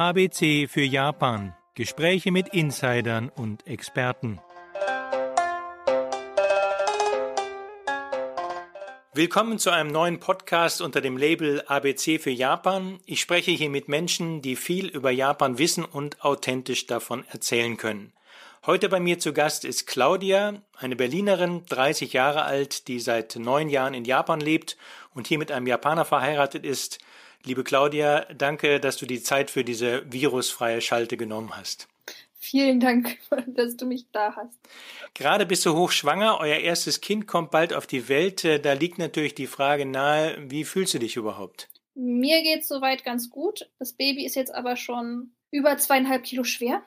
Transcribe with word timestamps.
ABC 0.00 0.66
für 0.66 0.80
Japan. 0.80 1.54
Gespräche 1.74 2.32
mit 2.32 2.48
Insidern 2.54 3.28
und 3.28 3.66
Experten. 3.66 4.40
Willkommen 9.12 9.58
zu 9.58 9.68
einem 9.68 9.92
neuen 9.92 10.18
Podcast 10.18 10.80
unter 10.80 11.02
dem 11.02 11.18
Label 11.18 11.62
ABC 11.66 12.18
für 12.18 12.30
Japan. 12.30 12.98
Ich 13.04 13.20
spreche 13.20 13.50
hier 13.50 13.68
mit 13.68 13.88
Menschen, 13.88 14.40
die 14.40 14.56
viel 14.56 14.86
über 14.86 15.10
Japan 15.10 15.58
wissen 15.58 15.84
und 15.84 16.24
authentisch 16.24 16.86
davon 16.86 17.26
erzählen 17.28 17.76
können. 17.76 18.14
Heute 18.64 18.88
bei 18.88 19.00
mir 19.00 19.18
zu 19.18 19.34
Gast 19.34 19.66
ist 19.66 19.86
Claudia, 19.86 20.62
eine 20.78 20.96
Berlinerin, 20.96 21.66
30 21.66 22.14
Jahre 22.14 22.44
alt, 22.44 22.88
die 22.88 23.00
seit 23.00 23.36
neun 23.36 23.68
Jahren 23.68 23.92
in 23.92 24.06
Japan 24.06 24.40
lebt 24.40 24.78
und 25.12 25.26
hier 25.26 25.36
mit 25.36 25.52
einem 25.52 25.66
Japaner 25.66 26.06
verheiratet 26.06 26.64
ist. 26.64 27.00
Liebe 27.44 27.64
Claudia, 27.64 28.26
danke, 28.34 28.80
dass 28.80 28.98
du 28.98 29.06
die 29.06 29.22
Zeit 29.22 29.50
für 29.50 29.64
diese 29.64 30.02
virusfreie 30.12 30.80
Schalte 30.80 31.16
genommen 31.16 31.56
hast. 31.56 31.88
Vielen 32.38 32.80
Dank, 32.80 33.18
dass 33.46 33.76
du 33.76 33.86
mich 33.86 34.06
da 34.12 34.34
hast. 34.36 34.58
Gerade 35.14 35.46
bist 35.46 35.64
du 35.64 35.74
hochschwanger, 35.74 36.38
euer 36.40 36.58
erstes 36.58 37.00
Kind 37.00 37.26
kommt 37.26 37.50
bald 37.50 37.72
auf 37.72 37.86
die 37.86 38.08
Welt. 38.08 38.44
Da 38.44 38.72
liegt 38.72 38.98
natürlich 38.98 39.34
die 39.34 39.46
Frage 39.46 39.86
nahe, 39.86 40.36
wie 40.50 40.64
fühlst 40.64 40.94
du 40.94 40.98
dich 40.98 41.16
überhaupt? 41.16 41.68
Mir 41.94 42.42
geht's 42.42 42.68
soweit 42.68 43.04
ganz 43.04 43.30
gut. 43.30 43.68
Das 43.78 43.92
Baby 43.92 44.24
ist 44.24 44.36
jetzt 44.36 44.54
aber 44.54 44.76
schon 44.76 45.32
über 45.50 45.76
zweieinhalb 45.76 46.24
Kilo 46.24 46.44
schwer 46.44 46.82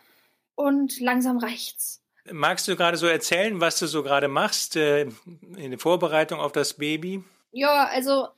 und 0.55 0.99
langsam 0.99 1.37
reicht's. 1.37 2.01
Magst 2.31 2.67
du 2.67 2.75
gerade 2.75 2.97
so 2.97 3.07
erzählen, 3.07 3.59
was 3.59 3.79
du 3.79 3.87
so 3.87 4.01
gerade 4.01 4.27
machst 4.27 4.75
äh, 4.75 5.07
in 5.57 5.71
der 5.71 5.79
Vorbereitung 5.79 6.39
auf 6.39 6.53
das 6.53 6.75
Baby? 6.75 7.23
Ja, 7.51 7.85
also 7.85 8.29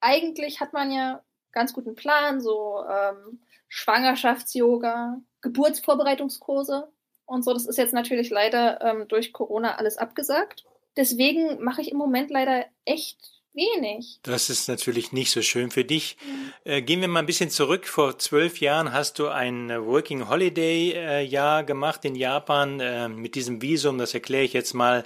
eigentlich 0.00 0.60
hat 0.60 0.72
man 0.72 0.92
ja 0.92 1.22
ganz 1.54 1.72
guten 1.72 1.94
Plan, 1.94 2.40
so 2.40 2.84
ähm, 2.88 3.40
Schwangerschafts-Yoga, 3.68 5.20
Geburtsvorbereitungskurse 5.40 6.88
und 7.26 7.44
so. 7.44 7.52
Das 7.52 7.66
ist 7.66 7.78
jetzt 7.78 7.94
natürlich 7.94 8.30
leider 8.30 8.80
ähm, 8.82 9.08
durch 9.08 9.32
Corona 9.32 9.76
alles 9.76 9.96
abgesagt. 9.96 10.64
Deswegen 10.96 11.62
mache 11.62 11.80
ich 11.80 11.90
im 11.90 11.96
Moment 11.96 12.30
leider 12.30 12.66
echt 12.84 13.33
wenig. 13.54 14.18
Das 14.22 14.50
ist 14.50 14.68
natürlich 14.68 15.12
nicht 15.12 15.30
so 15.30 15.42
schön 15.42 15.70
für 15.70 15.84
dich. 15.84 16.16
Mhm. 16.24 16.52
Äh, 16.64 16.82
gehen 16.82 17.00
wir 17.00 17.08
mal 17.08 17.20
ein 17.20 17.26
bisschen 17.26 17.50
zurück. 17.50 17.86
Vor 17.86 18.18
zwölf 18.18 18.60
Jahren 18.60 18.92
hast 18.92 19.18
du 19.18 19.28
ein 19.28 19.70
Working 19.70 20.28
Holiday 20.28 20.92
äh, 20.92 21.20
Jahr 21.22 21.64
gemacht 21.64 22.04
in 22.04 22.14
Japan 22.14 22.80
äh, 22.80 23.08
mit 23.08 23.34
diesem 23.34 23.62
Visum. 23.62 23.98
Das 23.98 24.14
erkläre 24.14 24.44
ich 24.44 24.52
jetzt 24.52 24.74
mal. 24.74 25.04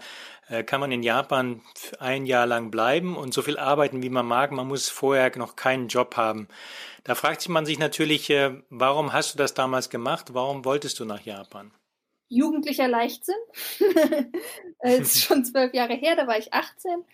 Äh, 0.48 0.64
kann 0.64 0.80
man 0.80 0.90
in 0.90 1.02
Japan 1.02 1.60
ein 1.98 2.24
Jahr 2.24 2.46
lang 2.46 2.70
bleiben 2.70 3.16
und 3.16 3.34
so 3.34 3.42
viel 3.42 3.58
arbeiten, 3.58 4.02
wie 4.02 4.08
man 4.08 4.26
mag. 4.26 4.50
Man 4.50 4.66
muss 4.66 4.88
vorher 4.88 5.36
noch 5.36 5.56
keinen 5.56 5.88
Job 5.88 6.16
haben. 6.16 6.48
Da 7.04 7.14
fragt 7.14 7.42
sich 7.42 7.50
man 7.50 7.66
sich 7.66 7.78
natürlich, 7.78 8.30
äh, 8.30 8.54
warum 8.70 9.12
hast 9.12 9.34
du 9.34 9.38
das 9.38 9.54
damals 9.54 9.90
gemacht? 9.90 10.32
Warum 10.32 10.64
wolltest 10.64 10.98
du 11.00 11.04
nach 11.04 11.20
Japan? 11.20 11.70
Jugendlicher 12.28 12.88
Leichtsinn. 12.88 13.36
Es 14.80 15.00
ist 15.00 15.24
schon 15.24 15.44
zwölf 15.44 15.74
Jahre 15.74 15.94
her, 15.94 16.14
da 16.14 16.28
war 16.28 16.38
ich 16.38 16.52
18 16.52 17.04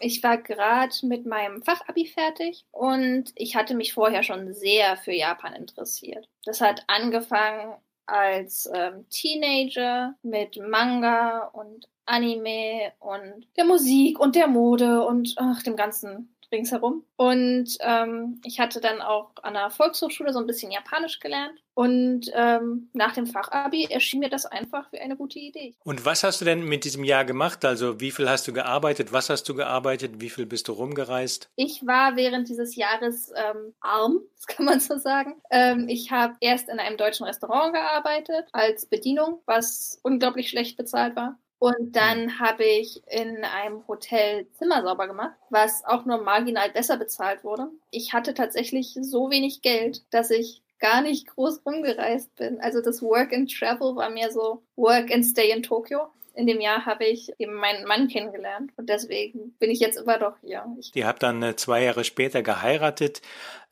ich 0.00 0.22
war 0.22 0.38
gerade 0.38 0.94
mit 1.02 1.26
meinem 1.26 1.62
Fachabi 1.62 2.06
fertig 2.06 2.64
und 2.70 3.32
ich 3.34 3.56
hatte 3.56 3.74
mich 3.74 3.94
vorher 3.94 4.22
schon 4.22 4.52
sehr 4.52 4.96
für 4.96 5.12
Japan 5.12 5.54
interessiert. 5.54 6.28
Das 6.44 6.60
hat 6.60 6.84
angefangen 6.86 7.74
als 8.06 8.68
ähm, 8.72 9.06
Teenager 9.10 10.14
mit 10.22 10.56
Manga 10.56 11.48
und 11.52 11.88
Anime 12.06 12.92
und 13.00 13.46
der 13.56 13.64
Musik 13.64 14.18
und 14.18 14.34
der 14.34 14.48
Mode 14.48 15.04
und 15.04 15.34
ach, 15.36 15.62
dem 15.62 15.76
ganzen 15.76 16.34
ringsherum. 16.52 17.04
Und 17.16 17.76
ähm, 17.80 18.40
ich 18.44 18.60
hatte 18.60 18.80
dann 18.80 19.00
auch 19.00 19.32
an 19.42 19.54
der 19.54 19.70
Volkshochschule 19.70 20.32
so 20.32 20.38
ein 20.38 20.46
bisschen 20.46 20.70
Japanisch 20.70 21.20
gelernt. 21.20 21.60
Und 21.74 22.30
ähm, 22.34 22.90
nach 22.92 23.14
dem 23.14 23.26
Fachabi 23.26 23.84
erschien 23.88 24.18
mir 24.18 24.30
das 24.30 24.46
einfach 24.46 24.90
wie 24.92 24.98
eine 24.98 25.16
gute 25.16 25.38
Idee. 25.38 25.76
Und 25.84 26.04
was 26.04 26.24
hast 26.24 26.40
du 26.40 26.44
denn 26.44 26.64
mit 26.64 26.84
diesem 26.84 27.04
Jahr 27.04 27.24
gemacht? 27.24 27.64
Also 27.64 28.00
wie 28.00 28.10
viel 28.10 28.28
hast 28.28 28.48
du 28.48 28.52
gearbeitet? 28.52 29.12
Was 29.12 29.30
hast 29.30 29.48
du 29.48 29.54
gearbeitet? 29.54 30.20
Wie 30.20 30.28
viel 30.28 30.44
bist 30.44 30.66
du 30.66 30.72
rumgereist? 30.72 31.50
Ich 31.54 31.86
war 31.86 32.16
während 32.16 32.48
dieses 32.48 32.74
Jahres 32.74 33.30
ähm, 33.36 33.74
arm, 33.80 34.20
das 34.34 34.46
kann 34.46 34.66
man 34.66 34.80
so 34.80 34.98
sagen. 34.98 35.40
Ähm, 35.50 35.88
ich 35.88 36.10
habe 36.10 36.34
erst 36.40 36.68
in 36.68 36.80
einem 36.80 36.96
deutschen 36.96 37.26
Restaurant 37.26 37.72
gearbeitet 37.72 38.46
als 38.52 38.86
Bedienung, 38.86 39.40
was 39.46 40.00
unglaublich 40.02 40.48
schlecht 40.48 40.76
bezahlt 40.76 41.14
war. 41.14 41.38
Und 41.58 41.96
dann 41.96 42.26
mhm. 42.26 42.38
habe 42.38 42.64
ich 42.64 43.02
in 43.08 43.44
einem 43.44 43.86
Hotel 43.88 44.46
Zimmer 44.58 44.82
sauber 44.82 45.08
gemacht, 45.08 45.34
was 45.50 45.84
auch 45.84 46.04
nur 46.04 46.18
marginal 46.22 46.70
besser 46.70 46.96
bezahlt 46.96 47.42
wurde. 47.42 47.68
Ich 47.90 48.12
hatte 48.12 48.34
tatsächlich 48.34 48.96
so 49.00 49.30
wenig 49.30 49.62
Geld, 49.62 50.02
dass 50.10 50.30
ich 50.30 50.62
gar 50.78 51.02
nicht 51.02 51.26
groß 51.26 51.62
rumgereist 51.66 52.34
bin. 52.36 52.60
Also 52.60 52.80
das 52.80 53.02
Work 53.02 53.32
and 53.32 53.52
Travel 53.52 53.96
war 53.96 54.10
mir 54.10 54.30
so 54.30 54.62
Work 54.76 55.12
and 55.12 55.24
Stay 55.24 55.50
in 55.50 55.62
Tokio 55.62 56.08
in 56.38 56.46
dem 56.46 56.60
Jahr 56.60 56.86
habe 56.86 57.04
ich 57.04 57.32
eben 57.38 57.54
meinen 57.54 57.84
Mann 57.84 58.06
kennengelernt 58.06 58.70
und 58.76 58.88
deswegen 58.88 59.56
bin 59.58 59.70
ich 59.70 59.80
jetzt 59.80 59.98
immer 59.98 60.18
doch 60.18 60.36
hier. 60.40 60.64
Ich 60.78 60.92
Die 60.92 61.04
habt 61.04 61.24
dann 61.24 61.42
äh, 61.42 61.56
zwei 61.56 61.82
Jahre 61.82 62.04
später 62.04 62.42
geheiratet. 62.42 63.22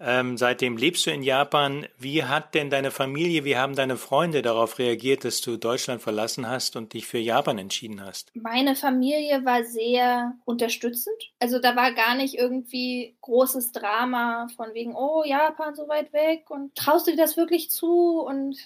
Ähm, 0.00 0.36
seitdem 0.36 0.76
lebst 0.76 1.06
du 1.06 1.10
in 1.10 1.22
Japan. 1.22 1.86
Wie 1.96 2.24
hat 2.24 2.54
denn 2.54 2.68
deine 2.68 2.90
Familie, 2.90 3.44
wie 3.44 3.56
haben 3.56 3.76
deine 3.76 3.96
Freunde 3.96 4.42
darauf 4.42 4.80
reagiert, 4.80 5.24
dass 5.24 5.40
du 5.40 5.56
Deutschland 5.56 6.02
verlassen 6.02 6.48
hast 6.48 6.74
und 6.74 6.92
dich 6.92 7.06
für 7.06 7.18
Japan 7.18 7.56
entschieden 7.58 8.04
hast? 8.04 8.32
Meine 8.34 8.74
Familie 8.74 9.44
war 9.44 9.62
sehr 9.62 10.34
unterstützend. 10.44 11.16
Also 11.38 11.60
da 11.60 11.76
war 11.76 11.92
gar 11.92 12.16
nicht 12.16 12.34
irgendwie 12.34 13.14
großes 13.20 13.70
Drama 13.70 14.48
von 14.56 14.74
wegen, 14.74 14.96
oh, 14.96 15.22
Japan 15.24 15.76
so 15.76 15.88
weit 15.88 16.12
weg 16.12 16.50
und 16.50 16.74
traust 16.74 17.06
du 17.06 17.12
dir 17.12 17.16
das 17.16 17.36
wirklich 17.36 17.70
zu 17.70 18.20
und 18.20 18.58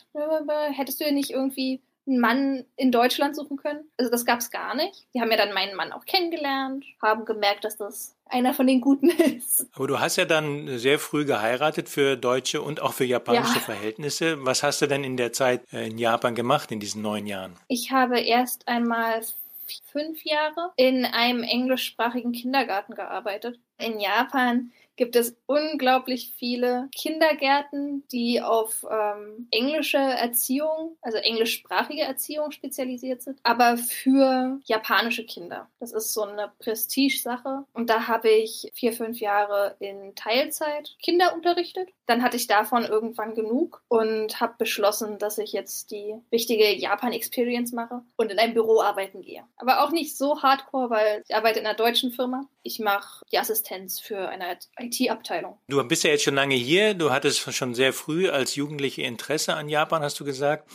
hättest 0.72 1.00
du 1.00 1.04
dir 1.04 1.12
nicht 1.12 1.30
irgendwie 1.30 1.80
einen 2.10 2.20
Mann 2.20 2.64
in 2.76 2.92
Deutschland 2.92 3.36
suchen 3.36 3.56
können. 3.56 3.84
Also 3.96 4.10
das 4.10 4.26
gab 4.26 4.40
es 4.40 4.50
gar 4.50 4.74
nicht. 4.74 5.06
Die 5.14 5.20
haben 5.20 5.30
ja 5.30 5.36
dann 5.36 5.54
meinen 5.54 5.76
Mann 5.76 5.92
auch 5.92 6.04
kennengelernt, 6.04 6.84
haben 7.02 7.24
gemerkt, 7.24 7.64
dass 7.64 7.76
das 7.76 8.16
einer 8.26 8.54
von 8.54 8.66
den 8.66 8.80
Guten 8.80 9.10
ist. 9.10 9.66
Aber 9.74 9.86
du 9.86 10.00
hast 10.00 10.16
ja 10.16 10.24
dann 10.24 10.78
sehr 10.78 10.98
früh 10.98 11.24
geheiratet 11.24 11.88
für 11.88 12.16
deutsche 12.16 12.62
und 12.62 12.80
auch 12.80 12.92
für 12.92 13.04
japanische 13.04 13.54
ja. 13.54 13.60
Verhältnisse. 13.60 14.44
Was 14.44 14.62
hast 14.62 14.82
du 14.82 14.86
denn 14.86 15.04
in 15.04 15.16
der 15.16 15.32
Zeit 15.32 15.62
äh, 15.72 15.88
in 15.88 15.98
Japan 15.98 16.34
gemacht, 16.34 16.70
in 16.72 16.80
diesen 16.80 17.02
neun 17.02 17.26
Jahren? 17.26 17.56
Ich 17.68 17.90
habe 17.90 18.20
erst 18.20 18.68
einmal 18.68 19.22
fünf 19.86 20.24
Jahre 20.24 20.72
in 20.76 21.04
einem 21.04 21.42
englischsprachigen 21.42 22.32
Kindergarten 22.32 22.94
gearbeitet. 22.94 23.58
In 23.78 23.98
Japan 23.98 24.72
gibt 25.00 25.16
es 25.16 25.34
unglaublich 25.46 26.34
viele 26.36 26.90
Kindergärten, 26.94 28.06
die 28.12 28.42
auf 28.42 28.84
ähm, 28.90 29.48
englische 29.50 29.96
Erziehung, 29.96 30.98
also 31.00 31.16
englischsprachige 31.16 32.02
Erziehung 32.02 32.50
spezialisiert 32.50 33.22
sind, 33.22 33.40
aber 33.42 33.78
für 33.78 34.60
japanische 34.66 35.24
Kinder. 35.24 35.70
Das 35.80 35.92
ist 35.92 36.12
so 36.12 36.24
eine 36.24 36.52
Prestige-Sache. 36.58 37.64
Und 37.72 37.88
da 37.88 38.08
habe 38.08 38.28
ich 38.28 38.70
vier, 38.74 38.92
fünf 38.92 39.20
Jahre 39.20 39.74
in 39.78 40.14
Teilzeit 40.16 40.94
Kinder 41.02 41.34
unterrichtet. 41.34 41.88
Dann 42.04 42.22
hatte 42.22 42.36
ich 42.36 42.46
davon 42.46 42.84
irgendwann 42.84 43.34
genug 43.34 43.82
und 43.88 44.38
habe 44.38 44.56
beschlossen, 44.58 45.18
dass 45.18 45.38
ich 45.38 45.52
jetzt 45.52 45.92
die 45.92 46.14
wichtige 46.28 46.76
Japan-Experience 46.76 47.72
mache 47.72 48.02
und 48.16 48.30
in 48.30 48.38
einem 48.38 48.52
Büro 48.52 48.82
arbeiten 48.82 49.22
gehe. 49.22 49.44
Aber 49.60 49.84
auch 49.84 49.90
nicht 49.90 50.16
so 50.16 50.42
hardcore, 50.42 50.88
weil 50.88 51.22
ich 51.28 51.34
arbeite 51.34 51.60
in 51.60 51.66
einer 51.66 51.76
deutschen 51.76 52.12
Firma. 52.12 52.46
Ich 52.62 52.78
mache 52.78 53.24
die 53.30 53.38
Assistenz 53.38 54.00
für 54.00 54.28
eine 54.28 54.58
IT-Abteilung. 54.78 55.58
Du 55.68 55.82
bist 55.86 56.02
ja 56.02 56.10
jetzt 56.10 56.24
schon 56.24 56.34
lange 56.34 56.54
hier. 56.54 56.94
Du 56.94 57.10
hattest 57.10 57.40
schon 57.54 57.74
sehr 57.74 57.92
früh 57.92 58.30
als 58.30 58.56
Jugendliche 58.56 59.02
Interesse 59.02 59.54
an 59.54 59.68
Japan, 59.68 60.02
hast 60.02 60.18
du 60.18 60.24
gesagt. 60.24 60.70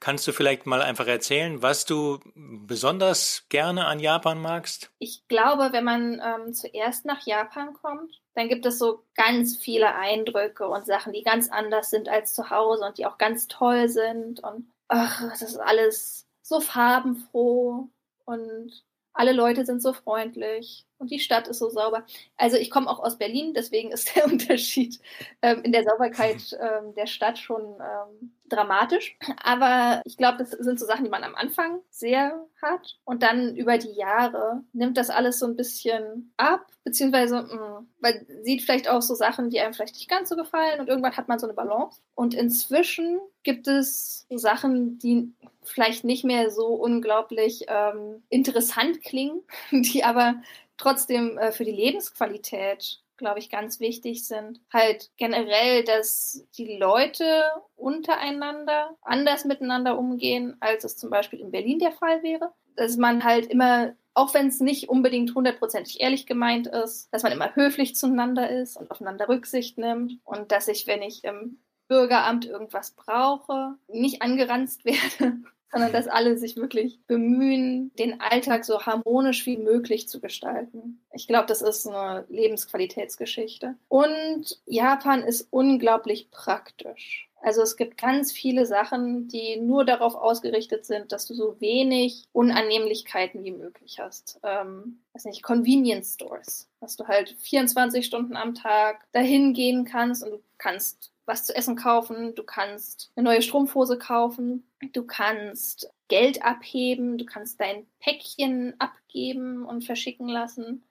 Kannst 0.00 0.26
du 0.26 0.32
vielleicht 0.32 0.64
mal 0.64 0.80
einfach 0.80 1.06
erzählen, 1.06 1.60
was 1.60 1.84
du 1.84 2.20
besonders 2.34 3.44
gerne 3.50 3.84
an 3.84 4.00
Japan 4.00 4.40
magst? 4.40 4.90
Ich 4.98 5.28
glaube, 5.28 5.72
wenn 5.72 5.84
man 5.84 6.22
ähm, 6.24 6.54
zuerst 6.54 7.04
nach 7.04 7.26
Japan 7.26 7.74
kommt, 7.74 8.20
dann 8.34 8.48
gibt 8.48 8.64
es 8.64 8.78
so 8.78 9.04
ganz 9.14 9.58
viele 9.58 9.94
Eindrücke 9.94 10.66
und 10.66 10.86
Sachen, 10.86 11.12
die 11.12 11.22
ganz 11.22 11.50
anders 11.50 11.90
sind 11.90 12.08
als 12.08 12.32
zu 12.32 12.48
Hause 12.48 12.84
und 12.86 12.96
die 12.96 13.04
auch 13.04 13.18
ganz 13.18 13.48
toll 13.48 13.90
sind. 13.90 14.40
Und 14.40 14.70
ach, 14.88 15.20
das 15.28 15.42
ist 15.42 15.58
alles 15.58 16.26
so 16.42 16.60
farbenfroh 16.60 17.88
und 18.30 18.84
alle 19.12 19.32
Leute 19.32 19.66
sind 19.66 19.82
so 19.82 19.92
freundlich 19.92 20.86
und 21.00 21.10
die 21.10 21.18
Stadt 21.18 21.48
ist 21.48 21.58
so 21.58 21.70
sauber. 21.70 22.04
Also 22.36 22.56
ich 22.56 22.70
komme 22.70 22.88
auch 22.88 23.00
aus 23.00 23.16
Berlin, 23.16 23.54
deswegen 23.54 23.90
ist 23.90 24.14
der 24.14 24.26
Unterschied 24.26 25.00
ähm, 25.42 25.62
in 25.62 25.72
der 25.72 25.84
Sauberkeit 25.84 26.56
ähm, 26.60 26.94
der 26.94 27.06
Stadt 27.06 27.38
schon 27.38 27.62
ähm, 27.62 28.32
dramatisch. 28.48 29.16
Aber 29.42 30.02
ich 30.04 30.16
glaube, 30.16 30.38
das 30.38 30.50
sind 30.50 30.78
so 30.78 30.86
Sachen, 30.86 31.04
die 31.04 31.10
man 31.10 31.24
am 31.24 31.34
Anfang 31.34 31.80
sehr 31.90 32.46
hat 32.60 32.98
und 33.04 33.22
dann 33.22 33.56
über 33.56 33.78
die 33.78 33.92
Jahre 33.92 34.62
nimmt 34.72 34.96
das 34.98 35.08
alles 35.08 35.38
so 35.38 35.46
ein 35.46 35.56
bisschen 35.56 36.32
ab, 36.36 36.66
beziehungsweise 36.84 37.42
mh, 37.42 37.54
mm, 37.54 37.88
man 38.00 38.26
sieht 38.42 38.62
vielleicht 38.62 38.88
auch 38.88 39.02
so 39.02 39.14
Sachen, 39.14 39.50
die 39.50 39.60
einem 39.60 39.72
vielleicht 39.72 39.94
nicht 39.94 40.10
ganz 40.10 40.28
so 40.28 40.36
gefallen 40.36 40.80
und 40.80 40.88
irgendwann 40.88 41.16
hat 41.16 41.28
man 41.28 41.38
so 41.38 41.46
eine 41.46 41.54
Balance. 41.54 42.00
Und 42.14 42.34
inzwischen 42.34 43.20
gibt 43.42 43.68
es 43.68 44.26
Sachen, 44.30 44.98
die 44.98 45.32
vielleicht 45.62 46.04
nicht 46.04 46.24
mehr 46.24 46.50
so 46.50 46.66
unglaublich 46.66 47.64
ähm, 47.68 48.22
interessant 48.28 49.02
klingen, 49.02 49.42
die 49.70 50.04
aber 50.04 50.36
trotzdem 50.80 51.38
äh, 51.38 51.52
für 51.52 51.64
die 51.64 51.72
Lebensqualität 51.72 53.00
glaube 53.20 53.38
ich, 53.38 53.50
ganz 53.50 53.80
wichtig 53.80 54.26
sind. 54.26 54.60
Halt 54.72 55.10
generell, 55.18 55.84
dass 55.84 56.46
die 56.56 56.78
Leute 56.78 57.44
untereinander 57.76 58.96
anders 59.02 59.44
miteinander 59.44 59.98
umgehen, 59.98 60.56
als 60.60 60.84
es 60.84 60.96
zum 60.96 61.10
Beispiel 61.10 61.38
in 61.38 61.50
Berlin 61.50 61.78
der 61.78 61.92
Fall 61.92 62.22
wäre. 62.22 62.54
Dass 62.76 62.96
man 62.96 63.22
halt 63.22 63.44
immer 63.44 63.92
auch 64.14 64.34
wenn 64.34 64.48
es 64.48 64.60
nicht 64.60 64.88
unbedingt 64.88 65.34
hundertprozentig 65.34 66.00
ehrlich 66.00 66.26
gemeint 66.26 66.66
ist, 66.66 67.08
dass 67.12 67.22
man 67.22 67.32
immer 67.32 67.54
höflich 67.54 67.94
zueinander 67.94 68.50
ist 68.50 68.76
und 68.76 68.90
aufeinander 68.90 69.28
Rücksicht 69.28 69.78
nimmt 69.78 70.18
und 70.24 70.50
dass 70.50 70.66
ich, 70.66 70.86
wenn 70.86 71.02
ich 71.02 71.22
im 71.24 71.60
Bürgeramt 71.88 72.44
irgendwas 72.44 72.90
brauche, 72.92 73.76
nicht 73.88 74.20
angeranzt 74.20 74.84
werde, 74.84 75.38
sondern 75.72 75.92
dass 75.92 76.08
alle 76.08 76.36
sich 76.36 76.56
wirklich 76.56 77.00
bemühen, 77.06 77.92
den 77.98 78.20
Alltag 78.20 78.64
so 78.64 78.82
harmonisch 78.82 79.46
wie 79.46 79.56
möglich 79.56 80.08
zu 80.08 80.20
gestalten. 80.20 81.00
Ich 81.12 81.26
glaube, 81.26 81.46
das 81.46 81.62
ist 81.62 81.86
eine 81.86 82.24
Lebensqualitätsgeschichte. 82.28 83.76
Und 83.88 84.58
Japan 84.66 85.22
ist 85.22 85.46
unglaublich 85.50 86.30
praktisch. 86.30 87.30
Also 87.42 87.62
es 87.62 87.76
gibt 87.76 87.96
ganz 87.96 88.32
viele 88.32 88.66
Sachen, 88.66 89.28
die 89.28 89.56
nur 89.56 89.84
darauf 89.84 90.14
ausgerichtet 90.14 90.84
sind, 90.84 91.10
dass 91.10 91.26
du 91.26 91.34
so 91.34 91.58
wenig 91.58 92.24
Unannehmlichkeiten 92.32 93.44
wie 93.44 93.52
möglich 93.52 93.98
hast. 93.98 94.38
Ähm, 94.42 95.00
weiß 95.14 95.24
nicht, 95.24 95.42
Convenience 95.42 96.14
Stores, 96.14 96.68
dass 96.80 96.96
du 96.96 97.06
halt 97.06 97.34
24 97.40 98.04
Stunden 98.04 98.36
am 98.36 98.54
Tag 98.54 99.06
dahin 99.12 99.54
gehen 99.54 99.86
kannst 99.86 100.22
und 100.22 100.32
du 100.32 100.42
kannst 100.58 101.09
was 101.30 101.44
zu 101.44 101.54
essen 101.54 101.76
kaufen, 101.76 102.34
du 102.34 102.42
kannst 102.42 103.12
eine 103.14 103.24
neue 103.24 103.40
Strumpfhose 103.40 103.98
kaufen, 103.98 104.66
du 104.92 105.04
kannst 105.06 105.88
Geld 106.08 106.42
abheben, 106.42 107.16
du 107.16 107.24
kannst 107.24 107.60
dein 107.60 107.86
Päckchen 108.00 108.74
abgeben 108.78 109.64
und 109.64 109.84
verschicken 109.84 110.28
lassen, 110.28 110.82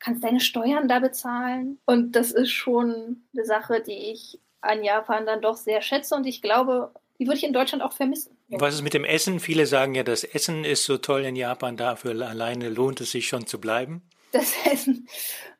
kannst 0.00 0.24
deine 0.24 0.40
Steuern 0.40 0.88
da 0.88 0.98
bezahlen. 0.98 1.78
Und 1.86 2.12
das 2.16 2.32
ist 2.32 2.50
schon 2.50 3.22
eine 3.32 3.44
Sache, 3.44 3.80
die 3.80 4.10
ich 4.10 4.40
an 4.60 4.82
Japan 4.82 5.24
dann 5.24 5.40
doch 5.40 5.56
sehr 5.56 5.80
schätze 5.82 6.16
und 6.16 6.26
ich 6.26 6.42
glaube, 6.42 6.92
die 7.18 7.26
würde 7.26 7.38
ich 7.38 7.44
in 7.44 7.52
Deutschland 7.52 7.82
auch 7.82 7.92
vermissen. 7.92 8.36
Was 8.48 8.74
ist 8.74 8.82
mit 8.82 8.94
dem 8.94 9.04
Essen? 9.04 9.40
Viele 9.40 9.66
sagen 9.66 9.94
ja, 9.94 10.02
das 10.02 10.24
Essen 10.24 10.64
ist 10.64 10.84
so 10.84 10.98
toll 10.98 11.24
in 11.24 11.36
Japan, 11.36 11.76
dafür 11.76 12.20
alleine 12.26 12.68
lohnt 12.68 13.00
es 13.00 13.12
sich 13.12 13.28
schon 13.28 13.46
zu 13.46 13.60
bleiben. 13.60 14.02
Das 14.32 14.52
Essen. 14.66 15.08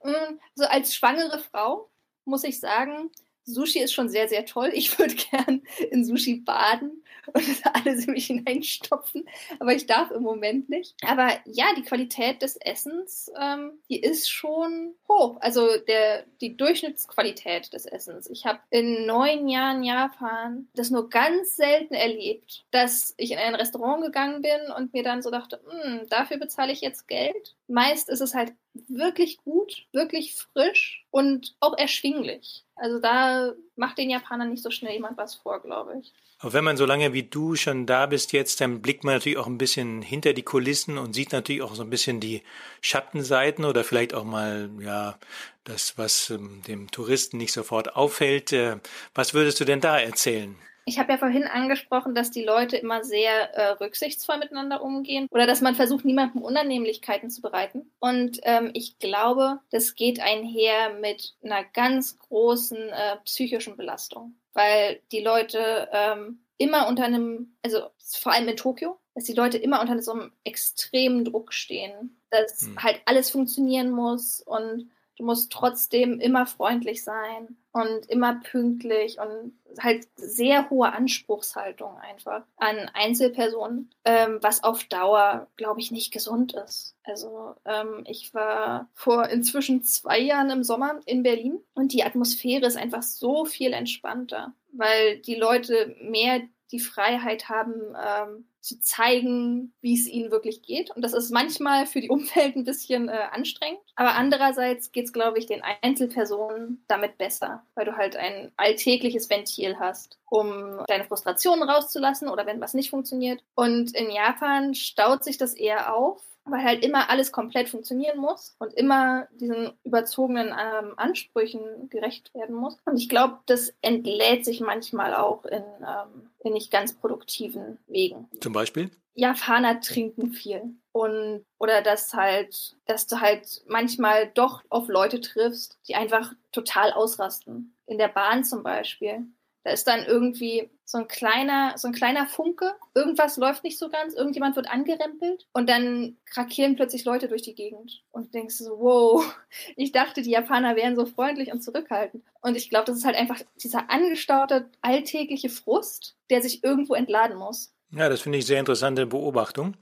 Mm, 0.02 0.38
so 0.54 0.64
als 0.64 0.94
schwangere 0.94 1.38
Frau 1.38 1.88
muss 2.24 2.44
ich 2.44 2.58
sagen, 2.60 3.10
Sushi 3.46 3.78
ist 3.78 3.92
schon 3.92 4.08
sehr, 4.08 4.28
sehr 4.28 4.44
toll. 4.44 4.70
Ich 4.74 4.98
würde 4.98 5.14
gern 5.30 5.62
in 5.90 6.04
Sushi 6.04 6.36
baden 6.36 7.02
und 7.32 7.44
alles 7.72 8.06
in 8.06 8.12
mich 8.12 8.26
hineinstopfen, 8.26 9.28
aber 9.58 9.72
ich 9.72 9.86
darf 9.86 10.10
im 10.10 10.22
Moment 10.22 10.68
nicht. 10.68 10.94
Aber 11.06 11.30
ja, 11.44 11.66
die 11.76 11.82
Qualität 11.82 12.42
des 12.42 12.56
Essens, 12.56 13.30
ähm, 13.40 13.72
die 13.88 14.00
ist 14.00 14.30
schon 14.30 14.94
hoch. 15.08 15.38
Also 15.40 15.76
der, 15.88 16.24
die 16.40 16.56
Durchschnittsqualität 16.56 17.72
des 17.72 17.86
Essens. 17.86 18.28
Ich 18.30 18.46
habe 18.46 18.60
in 18.70 19.06
neun 19.06 19.48
Jahren 19.48 19.82
Japan 19.82 20.68
das 20.74 20.90
nur 20.90 21.08
ganz 21.08 21.56
selten 21.56 21.94
erlebt, 21.94 22.64
dass 22.70 23.14
ich 23.16 23.32
in 23.32 23.38
ein 23.38 23.54
Restaurant 23.54 24.04
gegangen 24.04 24.42
bin 24.42 24.70
und 24.76 24.92
mir 24.92 25.02
dann 25.02 25.22
so 25.22 25.30
dachte, 25.30 25.60
hm, 25.68 26.08
dafür 26.08 26.38
bezahle 26.38 26.72
ich 26.72 26.80
jetzt 26.80 27.08
Geld. 27.08 27.54
Meist 27.68 28.08
ist 28.08 28.20
es 28.20 28.34
halt 28.34 28.52
wirklich 28.88 29.38
gut, 29.38 29.86
wirklich 29.92 30.34
frisch 30.34 31.04
und 31.10 31.56
auch 31.60 31.76
erschwinglich. 31.76 32.64
Also 32.76 33.00
da 33.00 33.54
macht 33.74 33.98
den 33.98 34.10
Japanern 34.10 34.50
nicht 34.50 34.62
so 34.62 34.70
schnell 34.70 34.92
jemand 34.92 35.16
was 35.16 35.34
vor, 35.34 35.60
glaube 35.60 35.98
ich. 36.00 36.12
Aber 36.38 36.52
wenn 36.52 36.64
man 36.64 36.76
so 36.76 36.84
lange 36.84 37.14
wie 37.14 37.22
du 37.22 37.56
schon 37.56 37.86
da 37.86 38.06
bist 38.06 38.32
jetzt, 38.32 38.60
dann 38.60 38.82
blickt 38.82 39.04
man 39.04 39.14
natürlich 39.14 39.38
auch 39.38 39.46
ein 39.46 39.56
bisschen 39.56 40.02
hinter 40.02 40.34
die 40.34 40.42
Kulissen 40.42 40.98
und 40.98 41.14
sieht 41.14 41.32
natürlich 41.32 41.62
auch 41.62 41.74
so 41.74 41.82
ein 41.82 41.90
bisschen 41.90 42.20
die 42.20 42.42
Schattenseiten 42.82 43.64
oder 43.64 43.84
vielleicht 43.84 44.12
auch 44.12 44.24
mal, 44.24 44.70
ja, 44.80 45.18
das, 45.64 45.96
was 45.96 46.30
ähm, 46.30 46.62
dem 46.68 46.90
Touristen 46.90 47.38
nicht 47.38 47.52
sofort 47.52 47.96
auffällt. 47.96 48.52
Äh, 48.52 48.76
was 49.14 49.32
würdest 49.32 49.60
du 49.60 49.64
denn 49.64 49.80
da 49.80 49.98
erzählen? 49.98 50.56
Ich 50.88 51.00
habe 51.00 51.10
ja 51.10 51.18
vorhin 51.18 51.44
angesprochen, 51.44 52.14
dass 52.14 52.30
die 52.30 52.44
Leute 52.44 52.76
immer 52.76 53.02
sehr 53.02 53.52
äh, 53.54 53.70
rücksichtsvoll 53.72 54.38
miteinander 54.38 54.82
umgehen 54.82 55.26
oder 55.32 55.44
dass 55.44 55.60
man 55.60 55.74
versucht, 55.74 56.04
niemandem 56.04 56.42
Unannehmlichkeiten 56.42 57.28
zu 57.28 57.42
bereiten. 57.42 57.90
Und 57.98 58.38
ähm, 58.44 58.70
ich 58.72 59.00
glaube, 59.00 59.58
das 59.70 59.96
geht 59.96 60.20
einher 60.20 60.94
mit 61.00 61.34
einer 61.42 61.64
ganz 61.64 62.18
großen 62.20 62.76
äh, 62.76 63.16
psychischen 63.24 63.76
Belastung, 63.76 64.36
weil 64.52 65.00
die 65.10 65.22
Leute 65.22 65.88
ähm, 65.92 66.38
immer 66.56 66.86
unter 66.86 67.04
einem, 67.04 67.56
also 67.64 67.90
vor 67.98 68.32
allem 68.32 68.46
in 68.46 68.56
Tokio, 68.56 68.96
dass 69.16 69.24
die 69.24 69.34
Leute 69.34 69.58
immer 69.58 69.80
unter 69.80 70.00
so 70.02 70.12
einem 70.12 70.32
extremen 70.44 71.24
Druck 71.24 71.52
stehen, 71.52 72.16
dass 72.30 72.60
hm. 72.60 72.80
halt 72.80 73.00
alles 73.06 73.30
funktionieren 73.30 73.90
muss 73.90 74.40
und 74.40 74.88
du 75.16 75.24
musst 75.24 75.52
trotzdem 75.52 76.20
immer 76.20 76.46
freundlich 76.46 77.02
sein 77.02 77.56
und 77.72 78.06
immer 78.08 78.40
pünktlich 78.42 79.18
und 79.18 79.52
halt 79.78 80.06
sehr 80.16 80.70
hohe 80.70 80.92
Anspruchshaltung 80.92 81.98
einfach 81.98 82.44
an 82.56 82.90
Einzelpersonen, 82.94 83.90
ähm, 84.04 84.38
was 84.40 84.64
auf 84.64 84.84
Dauer, 84.84 85.48
glaube 85.56 85.80
ich, 85.80 85.90
nicht 85.90 86.12
gesund 86.12 86.54
ist. 86.54 86.96
Also 87.04 87.54
ähm, 87.64 88.04
ich 88.06 88.32
war 88.34 88.88
vor 88.94 89.28
inzwischen 89.28 89.82
zwei 89.84 90.18
Jahren 90.18 90.50
im 90.50 90.64
Sommer 90.64 91.00
in 91.04 91.22
Berlin 91.22 91.58
und 91.74 91.92
die 91.92 92.04
Atmosphäre 92.04 92.66
ist 92.66 92.76
einfach 92.76 93.02
so 93.02 93.44
viel 93.44 93.72
entspannter, 93.72 94.54
weil 94.72 95.18
die 95.18 95.36
Leute 95.36 95.94
mehr 96.00 96.40
die 96.72 96.80
Freiheit 96.80 97.48
haben, 97.48 97.74
ähm, 97.94 98.46
zu 98.66 98.80
zeigen, 98.80 99.72
wie 99.80 99.94
es 99.94 100.08
ihnen 100.08 100.30
wirklich 100.30 100.62
geht. 100.62 100.90
Und 100.90 101.02
das 101.02 101.12
ist 101.12 101.30
manchmal 101.30 101.86
für 101.86 102.00
die 102.00 102.10
Umwelt 102.10 102.56
ein 102.56 102.64
bisschen 102.64 103.08
äh, 103.08 103.28
anstrengend. 103.30 103.80
Aber 103.94 104.14
andererseits 104.14 104.90
geht 104.92 105.06
es, 105.06 105.12
glaube 105.12 105.38
ich, 105.38 105.46
den 105.46 105.62
Einzelpersonen 105.82 106.84
damit 106.88 107.16
besser, 107.16 107.62
weil 107.74 107.84
du 107.84 107.96
halt 107.96 108.16
ein 108.16 108.50
alltägliches 108.56 109.30
Ventil 109.30 109.78
hast, 109.78 110.18
um 110.28 110.82
deine 110.88 111.04
Frustrationen 111.04 111.68
rauszulassen 111.68 112.28
oder 112.28 112.46
wenn 112.46 112.60
was 112.60 112.74
nicht 112.74 112.90
funktioniert. 112.90 113.42
Und 113.54 113.94
in 113.94 114.10
Japan 114.10 114.74
staut 114.74 115.22
sich 115.22 115.38
das 115.38 115.54
eher 115.54 115.94
auf 115.94 116.20
weil 116.46 116.64
halt 116.64 116.84
immer 116.84 117.10
alles 117.10 117.32
komplett 117.32 117.68
funktionieren 117.68 118.18
muss 118.18 118.56
und 118.58 118.72
immer 118.74 119.26
diesen 119.32 119.72
überzogenen 119.84 120.48
ähm, 120.48 120.94
Ansprüchen 120.96 121.88
gerecht 121.90 122.32
werden 122.34 122.54
muss. 122.54 122.76
Und 122.84 122.96
ich 122.96 123.08
glaube, 123.08 123.38
das 123.46 123.74
entlädt 123.82 124.44
sich 124.44 124.60
manchmal 124.60 125.14
auch 125.14 125.44
in, 125.44 125.64
ähm, 125.80 126.30
in 126.40 126.52
nicht 126.52 126.70
ganz 126.70 126.94
produktiven 126.94 127.78
Wegen. 127.86 128.28
Zum 128.40 128.52
Beispiel? 128.52 128.90
Japaner 129.14 129.80
trinken 129.80 130.32
viel. 130.32 130.74
Und, 130.92 131.44
oder 131.58 131.82
dass 131.82 132.14
halt, 132.14 132.76
dass 132.86 133.06
du 133.06 133.20
halt 133.20 133.62
manchmal 133.66 134.30
doch 134.34 134.62
auf 134.68 134.88
Leute 134.88 135.20
triffst, 135.20 135.78
die 135.88 135.94
einfach 135.94 136.32
total 136.52 136.92
ausrasten. 136.92 137.74
In 137.86 137.98
der 137.98 138.08
Bahn 138.08 138.44
zum 138.44 138.62
Beispiel. 138.62 139.26
Da 139.66 139.72
ist 139.72 139.88
dann 139.88 140.04
irgendwie 140.04 140.70
so 140.84 140.98
ein 140.98 141.08
kleiner, 141.08 141.74
so 141.76 141.88
ein 141.88 141.92
kleiner 141.92 142.28
Funke. 142.28 142.76
Irgendwas 142.94 143.36
läuft 143.36 143.64
nicht 143.64 143.80
so 143.80 143.88
ganz, 143.88 144.14
irgendjemand 144.14 144.54
wird 144.54 144.70
angerempelt 144.70 145.48
und 145.52 145.68
dann 145.68 146.18
krakieren 146.24 146.76
plötzlich 146.76 147.04
Leute 147.04 147.26
durch 147.26 147.42
die 147.42 147.56
Gegend. 147.56 148.04
Und 148.12 148.32
denkst 148.32 148.58
so, 148.58 148.78
wow, 148.78 149.24
ich 149.76 149.90
dachte, 149.90 150.22
die 150.22 150.30
Japaner 150.30 150.76
wären 150.76 150.94
so 150.94 151.04
freundlich 151.04 151.50
und 151.50 151.64
zurückhaltend. 151.64 152.22
Und 152.42 152.56
ich 152.56 152.70
glaube, 152.70 152.84
das 152.84 152.98
ist 152.98 153.04
halt 153.04 153.16
einfach 153.16 153.40
dieser 153.60 153.90
angestaute 153.90 154.70
alltägliche 154.82 155.48
Frust, 155.48 156.14
der 156.30 156.42
sich 156.42 156.62
irgendwo 156.62 156.94
entladen 156.94 157.36
muss. 157.36 157.74
Ja, 157.90 158.08
das 158.08 158.20
finde 158.20 158.38
ich 158.38 158.46
sehr 158.46 158.60
interessante 158.60 159.04
Beobachtung. 159.04 159.76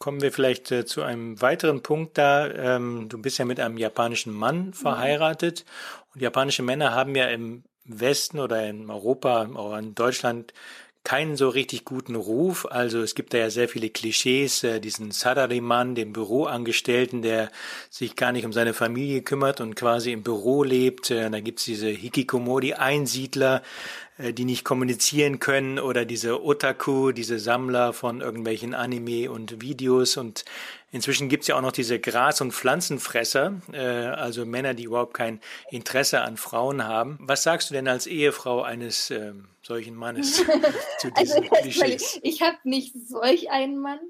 Kommen 0.00 0.20
wir 0.20 0.32
vielleicht 0.32 0.72
äh, 0.72 0.84
zu 0.84 1.02
einem 1.02 1.40
weiteren 1.40 1.84
Punkt 1.84 2.18
da. 2.18 2.50
Ähm, 2.50 3.08
du 3.08 3.22
bist 3.22 3.38
ja 3.38 3.44
mit 3.44 3.60
einem 3.60 3.78
japanischen 3.78 4.32
Mann 4.32 4.74
verheiratet 4.74 5.64
und 6.12 6.20
japanische 6.20 6.64
Männer 6.64 6.92
haben 6.92 7.14
ja 7.14 7.26
im 7.26 7.62
Westen 7.84 8.38
oder 8.38 8.68
in 8.68 8.90
Europa 8.90 9.46
oder 9.46 9.78
in 9.78 9.94
Deutschland 9.94 10.52
keinen 11.04 11.36
so 11.36 11.48
richtig 11.48 11.84
guten 11.84 12.14
Ruf. 12.14 12.66
Also 12.70 13.02
es 13.02 13.14
gibt 13.14 13.34
da 13.34 13.38
ja 13.38 13.50
sehr 13.50 13.68
viele 13.68 13.90
Klischees, 13.90 14.62
äh, 14.62 14.80
diesen 14.80 15.10
Sadariman, 15.10 15.94
den 15.94 16.12
Büroangestellten, 16.12 17.22
der 17.22 17.50
sich 17.90 18.14
gar 18.14 18.32
nicht 18.32 18.44
um 18.44 18.52
seine 18.52 18.72
Familie 18.72 19.22
kümmert 19.22 19.60
und 19.60 19.74
quasi 19.74 20.12
im 20.12 20.22
Büro 20.22 20.62
lebt. 20.62 21.10
Äh, 21.10 21.28
da 21.28 21.40
gibt's 21.40 21.64
diese 21.64 21.88
Hikikomori-Einsiedler, 21.88 23.62
äh, 24.18 24.32
die 24.32 24.44
nicht 24.44 24.64
kommunizieren 24.64 25.40
können 25.40 25.80
oder 25.80 26.04
diese 26.04 26.44
Otaku, 26.44 27.10
diese 27.10 27.40
Sammler 27.40 27.92
von 27.92 28.20
irgendwelchen 28.20 28.74
Anime 28.74 29.30
und 29.30 29.60
Videos 29.60 30.16
und 30.16 30.44
Inzwischen 30.92 31.30
gibt's 31.30 31.46
ja 31.46 31.56
auch 31.56 31.62
noch 31.62 31.72
diese 31.72 31.98
Gras- 31.98 32.42
und 32.42 32.52
Pflanzenfresser, 32.52 33.62
äh, 33.72 33.78
also 33.78 34.44
Männer, 34.44 34.74
die 34.74 34.84
überhaupt 34.84 35.14
kein 35.14 35.40
Interesse 35.70 36.20
an 36.20 36.36
Frauen 36.36 36.86
haben. 36.86 37.16
Was 37.18 37.42
sagst 37.42 37.70
du 37.70 37.74
denn 37.74 37.88
als 37.88 38.06
Ehefrau 38.06 38.60
eines 38.60 39.10
äh, 39.10 39.32
solchen 39.62 39.94
Mannes 39.94 40.36
zu 40.98 41.10
diesen 41.10 41.44
also, 41.44 41.54
Klischees? 41.54 42.20
Ich 42.22 42.42
habe 42.42 42.58
nicht 42.64 42.94
solch 43.08 43.50
einen 43.50 43.78
Mann. 43.78 44.00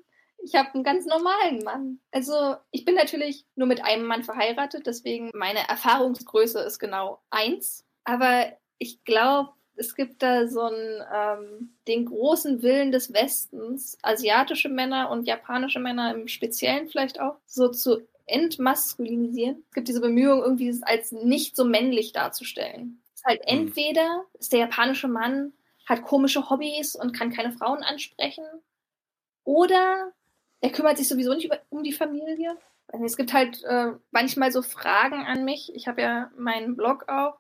Ich 0.44 0.56
habe 0.56 0.74
einen 0.74 0.82
ganz 0.82 1.06
normalen 1.06 1.62
Mann. 1.62 2.00
Also 2.10 2.56
ich 2.72 2.84
bin 2.84 2.96
natürlich 2.96 3.46
nur 3.54 3.68
mit 3.68 3.84
einem 3.84 4.04
Mann 4.04 4.24
verheiratet, 4.24 4.88
deswegen 4.88 5.30
meine 5.34 5.68
Erfahrungsgröße 5.68 6.58
ist 6.62 6.80
genau 6.80 7.22
eins. 7.30 7.84
Aber 8.02 8.52
ich 8.78 9.04
glaube, 9.04 9.52
es 9.76 9.94
gibt 9.94 10.22
da 10.22 10.46
so 10.46 10.62
einen, 10.62 11.02
ähm, 11.14 11.74
den 11.88 12.06
großen 12.06 12.62
Willen 12.62 12.92
des 12.92 13.12
Westens, 13.12 13.98
asiatische 14.02 14.68
Männer 14.68 15.10
und 15.10 15.26
japanische 15.26 15.80
Männer 15.80 16.14
im 16.14 16.28
Speziellen 16.28 16.88
vielleicht 16.88 17.20
auch, 17.20 17.36
so 17.46 17.68
zu 17.68 18.06
entmaskulinisieren. 18.26 19.64
Es 19.68 19.74
gibt 19.74 19.88
diese 19.88 20.00
Bemühung, 20.00 20.42
irgendwie 20.42 20.68
es 20.68 20.82
als 20.82 21.12
nicht 21.12 21.56
so 21.56 21.64
männlich 21.64 22.12
darzustellen. 22.12 23.02
Es 23.14 23.20
ist 23.20 23.24
halt 23.26 23.40
mhm. 23.40 23.58
entweder 23.58 24.24
ist 24.38 24.52
der 24.52 24.60
japanische 24.60 25.08
Mann 25.08 25.52
hat 25.86 26.02
komische 26.02 26.48
Hobbys 26.48 26.94
und 26.94 27.12
kann 27.12 27.32
keine 27.32 27.52
Frauen 27.52 27.82
ansprechen, 27.82 28.44
oder 29.44 30.12
er 30.60 30.70
kümmert 30.70 30.98
sich 30.98 31.08
sowieso 31.08 31.34
nicht 31.34 31.46
über, 31.46 31.60
um 31.70 31.82
die 31.82 31.92
Familie. 31.92 32.56
Es 33.04 33.16
gibt 33.16 33.32
halt 33.32 33.62
äh, 33.64 33.92
manchmal 34.10 34.52
so 34.52 34.62
Fragen 34.62 35.26
an 35.26 35.44
mich. 35.44 35.74
Ich 35.74 35.88
habe 35.88 36.02
ja 36.02 36.30
meinen 36.36 36.76
Blog 36.76 37.08
auch. 37.08 37.38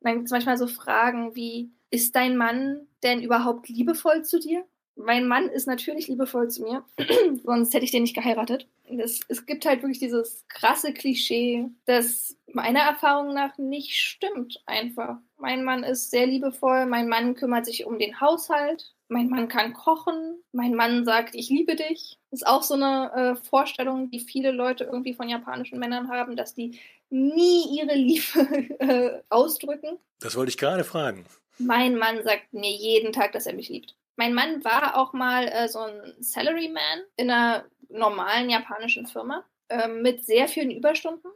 Dann 0.00 0.14
gibt 0.14 0.26
es 0.26 0.32
manchmal 0.32 0.56
so 0.56 0.66
Fragen 0.66 1.34
wie, 1.34 1.70
ist 1.90 2.14
dein 2.16 2.36
Mann 2.36 2.86
denn 3.02 3.22
überhaupt 3.22 3.68
liebevoll 3.68 4.24
zu 4.24 4.38
dir? 4.38 4.64
Mein 4.96 5.26
Mann 5.26 5.48
ist 5.48 5.66
natürlich 5.66 6.08
liebevoll 6.08 6.48
zu 6.50 6.62
mir, 6.62 6.84
sonst 7.44 7.72
hätte 7.72 7.84
ich 7.84 7.90
den 7.90 8.02
nicht 8.02 8.14
geheiratet. 8.14 8.68
Das, 8.90 9.20
es 9.28 9.46
gibt 9.46 9.64
halt 9.64 9.82
wirklich 9.82 9.98
dieses 9.98 10.44
krasse 10.48 10.92
Klischee, 10.92 11.68
das 11.86 12.36
meiner 12.52 12.80
Erfahrung 12.80 13.32
nach 13.32 13.56
nicht 13.56 13.94
stimmt 13.96 14.62
einfach. 14.66 15.18
Mein 15.38 15.64
Mann 15.64 15.84
ist 15.84 16.10
sehr 16.10 16.26
liebevoll, 16.26 16.86
mein 16.86 17.08
Mann 17.08 17.34
kümmert 17.34 17.66
sich 17.66 17.86
um 17.86 17.98
den 17.98 18.20
Haushalt, 18.20 18.94
mein 19.10 19.28
Mann 19.28 19.48
kann 19.48 19.72
kochen, 19.72 20.42
mein 20.52 20.74
Mann 20.74 21.04
sagt, 21.04 21.34
ich 21.34 21.48
liebe 21.48 21.74
dich. 21.74 22.18
Das 22.30 22.40
ist 22.40 22.46
auch 22.46 22.62
so 22.62 22.74
eine 22.74 23.12
äh, 23.12 23.44
Vorstellung, 23.44 24.08
die 24.10 24.20
viele 24.20 24.52
Leute 24.52 24.84
irgendwie 24.84 25.14
von 25.14 25.28
japanischen 25.28 25.80
Männern 25.80 26.08
haben, 26.08 26.36
dass 26.36 26.54
die 26.54 26.78
nie 27.10 27.76
ihre 27.76 27.94
Liebe 27.94 28.78
äh, 28.78 29.22
ausdrücken. 29.28 29.98
Das 30.20 30.36
wollte 30.36 30.50
ich 30.50 30.58
gerade 30.58 30.84
fragen. 30.84 31.26
Mein 31.58 31.96
Mann 31.96 32.22
sagt 32.22 32.52
mir 32.52 32.70
jeden 32.70 33.12
Tag, 33.12 33.32
dass 33.32 33.46
er 33.46 33.54
mich 33.54 33.68
liebt. 33.68 33.96
Mein 34.14 34.32
Mann 34.32 34.62
war 34.64 34.96
auch 34.96 35.12
mal 35.12 35.48
äh, 35.48 35.68
so 35.68 35.80
ein 35.80 36.14
Salaryman 36.20 37.02
in 37.16 37.30
einer 37.30 37.64
normalen 37.88 38.48
japanischen 38.48 39.06
Firma 39.06 39.44
äh, 39.68 39.88
mit 39.88 40.24
sehr 40.24 40.46
vielen 40.46 40.70
Überstunden. 40.70 41.30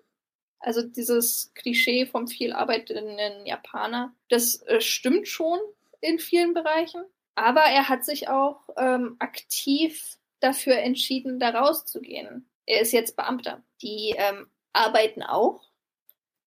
Also 0.60 0.82
dieses 0.82 1.52
Klischee 1.54 2.06
vom 2.06 2.28
viel 2.28 2.52
arbeitenden 2.52 3.44
Japaner, 3.46 4.14
das 4.28 4.62
äh, 4.62 4.80
stimmt 4.80 5.26
schon 5.26 5.58
in 6.00 6.20
vielen 6.20 6.54
Bereichen. 6.54 7.02
Aber 7.34 7.62
er 7.62 7.88
hat 7.88 8.04
sich 8.04 8.28
auch 8.28 8.68
ähm, 8.76 9.16
aktiv 9.18 10.16
dafür 10.40 10.76
entschieden, 10.78 11.40
da 11.40 11.50
rauszugehen. 11.50 12.48
Er 12.66 12.80
ist 12.80 12.92
jetzt 12.92 13.16
Beamter. 13.16 13.62
Die 13.82 14.14
ähm, 14.16 14.46
arbeiten 14.72 15.22
auch, 15.22 15.62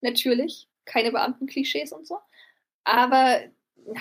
natürlich, 0.01 0.67
keine 0.85 1.11
Beamtenklischees 1.11 1.91
und 1.91 2.07
so, 2.07 2.19
aber 2.83 3.41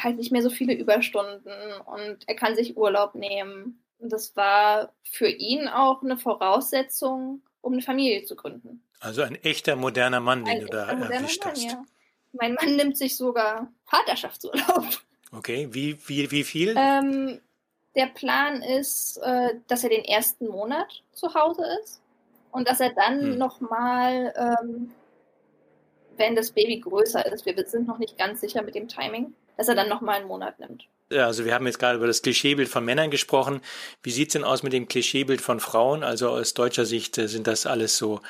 halt 0.02 0.16
nicht 0.16 0.33
mehr 0.33 0.43
so 0.43 0.50
viele 0.50 0.75
Überstunden 0.75 1.73
und 1.85 2.19
er 2.26 2.37
kann 2.37 2.57
sich 2.57 2.76
Urlaub 2.76 3.14
nehmen. 3.14 3.83
Und 3.99 4.12
das 4.12 4.37
war 4.37 4.93
für 5.02 5.28
ihn 5.28 5.69
auch 5.69 6.02
eine 6.02 6.19
Voraussetzung, 6.19 7.43
um 7.61 7.73
eine 7.73 7.83
Familie 7.83 8.25
zu 8.25 8.37
gründen. 8.37 8.83
Also 9.00 9.23
ein 9.23 9.37
echter 9.37 9.76
moderner 9.76 10.21
Mann, 10.21 10.45
den 10.45 10.55
ein 10.55 10.61
du 10.61 10.66
da 10.66 10.87
erwischt 10.87 11.45
Mann, 11.45 11.52
hast. 11.52 11.62
Ja. 11.64 11.85
Mein 12.33 12.55
Mann 12.55 12.76
nimmt 12.76 12.97
sich 12.97 13.16
sogar 13.16 13.73
Vaterschaftsurlaub. 13.85 14.87
Okay, 15.37 15.69
wie, 15.71 15.99
wie, 16.09 16.31
wie 16.31 16.45
viel? 16.45 16.75
Ähm, 16.76 17.40
der 17.95 18.07
Plan 18.07 18.62
ist, 18.62 19.19
äh, 19.19 19.55
dass 19.69 19.85
er 19.85 19.90
den 19.90 20.05
ersten 20.05 20.49
Monat 20.49 21.02
zu 21.12 21.35
Hause 21.35 21.62
ist 21.83 22.00
und 22.52 22.69
dass 22.69 22.81
er 22.81 22.95
dann 22.95 23.21
hm. 23.21 23.38
nochmal, 23.38 24.33
ähm, 24.37 24.93
wenn 26.16 26.37
das 26.37 26.52
Baby 26.52 26.81
größer 26.81 27.26
ist, 27.33 27.45
wir 27.45 27.55
sind 27.66 27.87
noch 27.87 27.99
nicht 27.99 28.16
ganz 28.16 28.40
sicher 28.40 28.62
mit 28.62 28.75
dem 28.75 28.88
Timing, 28.88 29.35
dass 29.57 29.69
er 29.69 29.75
dann 29.75 29.88
nochmal 29.88 30.21
einen 30.21 30.28
Monat 30.28 30.59
nimmt. 30.59 30.88
Also 31.11 31.45
wir 31.45 31.55
haben 31.55 31.67
jetzt 31.67 31.79
gerade 31.79 31.99
über 31.99 32.07
das 32.07 32.23
Klischeebild 32.23 32.69
von 32.69 32.85
Männern 32.85 33.11
gesprochen. 33.11 33.61
Wie 34.03 34.11
sieht's 34.11 34.33
denn 34.33 34.43
aus 34.43 34.63
mit 34.63 34.73
dem 34.73 34.89
Klischeebild 34.89 35.41
von 35.41 35.61
Frauen? 35.61 36.03
Also 36.03 36.31
aus 36.31 36.55
deutscher 36.55 36.85
Sicht 36.85 37.17
äh, 37.19 37.29
sind 37.29 37.47
das 37.47 37.67
alles 37.67 37.97
so, 37.97 38.21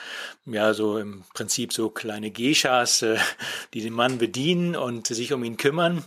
ja, 0.45 0.75
so 0.75 0.99
im 0.99 1.25
Prinzip 1.35 1.73
so 1.73 1.89
kleine 1.89 2.31
Geishas, 2.31 3.03
äh, 3.03 3.17
die 3.73 3.81
den 3.81 3.95
Mann 3.95 4.19
bedienen 4.19 4.77
und 4.77 5.07
sich 5.07 5.33
um 5.33 5.43
ihn 5.43 5.57
kümmern. 5.57 6.05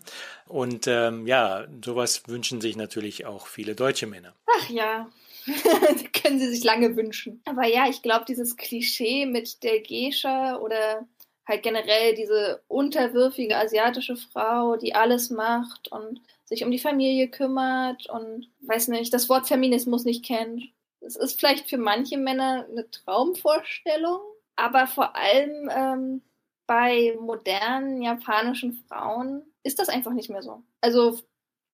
Und 0.48 0.88
ähm, 0.88 1.26
ja, 1.26 1.68
sowas 1.84 2.24
wünschen 2.28 2.62
sich 2.62 2.76
natürlich 2.76 3.26
auch 3.26 3.48
viele 3.48 3.76
deutsche 3.76 4.08
Männer. 4.08 4.34
Ach 4.60 4.70
ja, 4.70 5.10
können 6.22 6.40
sie 6.40 6.50
sich 6.50 6.64
lange 6.64 6.96
wünschen. 6.96 7.42
Aber 7.46 7.66
ja, 7.66 7.88
ich 7.90 8.02
glaube, 8.02 8.26
dieses 8.28 8.58
Klischee 8.58 9.26
mit 9.26 9.64
der 9.64 9.82
Geisha 9.82 10.58
oder 10.58 11.08
halt 11.48 11.64
generell 11.64 12.14
diese 12.14 12.62
unterwürfige 12.68 13.58
asiatische 13.58 14.16
Frau, 14.16 14.76
die 14.76 14.94
alles 14.94 15.32
macht 15.32 15.92
und 15.92 16.22
sich 16.50 16.64
um 16.64 16.72
die 16.72 16.80
Familie 16.80 17.30
kümmert 17.30 18.10
und 18.10 18.50
weiß 18.62 18.88
nicht, 18.90 19.14
das 19.14 19.30
Wort 19.30 19.48
Feminismus 19.48 20.04
nicht 20.04 20.26
kennt. 20.26 20.64
Es 21.00 21.16
ist 21.16 21.40
vielleicht 21.40 21.70
für 21.70 21.78
manche 21.78 22.18
Männer 22.18 22.66
eine 22.70 22.90
Traumvorstellung, 22.90 24.20
aber 24.56 24.88
vor 24.88 25.16
allem 25.16 25.70
ähm, 25.72 26.22
bei 26.66 27.16
modernen 27.20 28.02
japanischen 28.02 28.84
Frauen 28.88 29.44
ist 29.64 29.80
das 29.80 29.90
einfach 29.90 30.12
nicht 30.12 30.30
mehr 30.30 30.42
so. 30.42 30.64
Also 30.82 31.20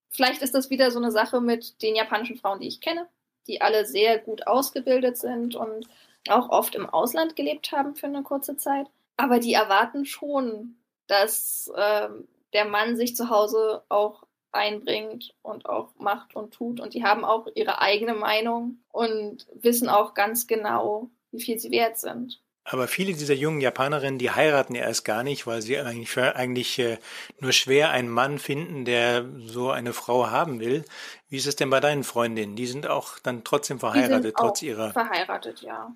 vielleicht 0.10 0.42
ist 0.42 0.54
das 0.54 0.70
wieder 0.70 0.92
so 0.92 1.00
eine 1.00 1.12
Sache 1.12 1.40
mit 1.40 1.82
den 1.82 1.96
japanischen 1.96 2.38
Frauen, 2.38 2.60
die 2.60 2.68
ich 2.68 2.82
kenne, 2.82 3.08
die 3.48 3.62
alle 3.62 3.86
sehr 3.86 4.20
gut 4.20 4.46
ausgebildet 4.46 5.18
sind 5.18 5.56
und 5.56 5.88
auch 6.28 6.50
oft 6.50 6.76
im 6.76 6.90
Ausland 6.90 7.36
gelebt 7.36 7.72
haben 7.72 7.96
für 7.96 8.08
eine 8.08 8.24
kurze 8.24 8.58
Zeit. 8.58 8.88
Aber 9.16 9.40
die 9.40 9.54
erwarten 9.54 10.06
schon, 10.06 10.76
dass 11.08 11.72
äh, 11.76 12.10
der 12.54 12.66
Mann 12.66 12.98
sich 12.98 13.16
zu 13.16 13.30
Hause 13.30 13.84
auch 13.88 14.25
einbringt 14.56 15.36
und 15.42 15.68
auch 15.68 15.94
macht 16.00 16.36
und 16.36 16.54
tut. 16.54 16.80
Und 16.80 16.94
die 16.94 17.04
haben 17.04 17.24
auch 17.24 17.48
ihre 17.56 17.82
eigene 17.82 18.14
Meinung 18.14 18.80
und 18.92 19.46
wissen 19.54 19.90
auch 19.90 20.14
ganz 20.14 20.48
genau, 20.48 21.10
wie 21.32 21.42
viel 21.42 21.60
sie 21.60 21.72
wert 21.72 21.98
sind. 21.98 22.42
Aber 22.68 22.88
viele 22.88 23.14
dieser 23.14 23.36
jungen 23.36 23.62
Japanerinnen, 23.62 24.18
die 24.18 24.32
heiraten 24.32 24.74
ja 24.74 24.82
erst 24.82 25.06
gar 25.06 25.22
nicht, 25.22 25.46
weil 25.46 25.62
sie 25.62 25.78
eigentlich, 25.78 26.18
eigentlich 26.18 26.80
äh, 26.80 26.98
nur 27.40 27.52
schwer 27.52 27.92
einen 27.92 28.10
Mann 28.10 28.40
finden, 28.40 28.86
der 28.86 29.24
so 29.46 29.70
eine 29.70 29.94
Frau 29.94 30.32
haben 30.32 30.60
will. 30.60 30.84
Wie 31.30 31.38
ist 31.38 31.46
es 31.46 31.56
denn 31.56 31.70
bei 31.70 31.80
deinen 31.80 32.04
Freundinnen? 32.04 32.56
Die 32.56 32.66
sind 32.66 32.88
auch 32.88 33.20
dann 33.20 33.44
trotzdem 33.44 33.80
verheiratet, 33.80 34.34
trotz 34.36 34.64
ihrer. 34.64 34.92
Verheiratet, 34.94 35.62
ja. 35.62 35.96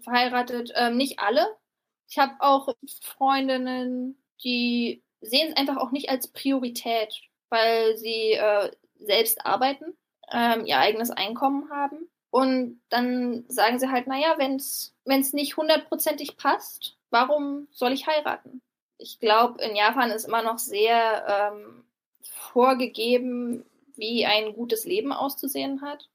Verheiratet, 0.00 0.72
ähm, 0.76 0.96
nicht 0.96 1.18
alle. 1.18 1.46
Ich 2.08 2.16
habe 2.16 2.32
auch 2.38 2.74
Freundinnen, 3.02 4.16
die 4.42 5.02
sehen 5.20 5.50
es 5.50 5.56
einfach 5.58 5.76
auch 5.76 5.90
nicht 5.90 6.08
als 6.08 6.28
Priorität, 6.28 7.20
weil 7.50 7.96
sie 7.96 8.32
äh, 8.32 8.70
selbst 8.98 9.44
arbeiten, 9.44 9.96
ähm, 10.32 10.66
ihr 10.66 10.78
eigenes 10.78 11.10
Einkommen 11.10 11.70
haben 11.70 12.08
und 12.30 12.80
dann 12.90 13.44
sagen 13.48 13.78
sie 13.78 13.90
halt, 13.90 14.06
naja, 14.06 14.34
wenn 14.38 14.56
es 14.56 15.32
nicht 15.32 15.56
hundertprozentig 15.56 16.36
passt, 16.36 16.96
warum 17.10 17.68
soll 17.70 17.92
ich 17.92 18.06
heiraten? 18.06 18.60
Ich 18.98 19.18
glaube, 19.20 19.62
in 19.62 19.76
Japan 19.76 20.10
ist 20.10 20.26
immer 20.26 20.42
noch 20.42 20.58
sehr 20.58 21.52
ähm, 21.54 21.84
vorgegeben, 22.22 23.64
wie 23.96 24.26
ein 24.26 24.54
gutes 24.54 24.84
Leben 24.84 25.12
auszusehen 25.12 25.80
hat. 25.80 26.08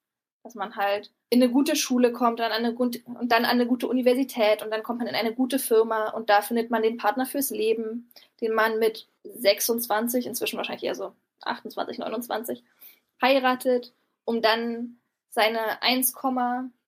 Dass 0.43 0.55
man 0.55 0.75
halt 0.75 1.09
in 1.29 1.41
eine 1.41 1.51
gute 1.51 1.77
Schule 1.77 2.11
kommt 2.11 2.39
dann 2.39 2.51
an 2.51 2.65
eine 2.65 2.73
gute, 2.73 2.99
und 3.05 3.31
dann 3.31 3.45
an 3.45 3.51
eine 3.51 3.65
gute 3.65 3.87
Universität 3.87 4.61
und 4.61 4.71
dann 4.71 4.83
kommt 4.83 4.99
man 4.99 5.07
in 5.07 5.15
eine 5.15 5.33
gute 5.33 5.57
Firma 5.57 6.09
und 6.09 6.29
da 6.29 6.41
findet 6.41 6.69
man 6.69 6.83
den 6.83 6.97
Partner 6.97 7.25
fürs 7.25 7.49
Leben, 7.49 8.11
den 8.41 8.53
man 8.53 8.77
mit 8.77 9.07
26, 9.23 10.27
inzwischen 10.27 10.57
wahrscheinlich 10.57 10.83
eher 10.83 10.95
so 10.95 11.13
28, 11.47 11.99
29, 11.99 12.63
heiratet, 13.21 13.93
um 14.25 14.41
dann 14.41 14.97
seine 15.29 15.81
1, 15.81 16.13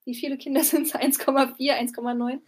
wie 0.05 0.15
viele 0.15 0.38
Kinder 0.38 0.63
sind 0.63 0.88
es? 0.88 0.95
1,4, 0.95 1.57
1,9 1.57 2.39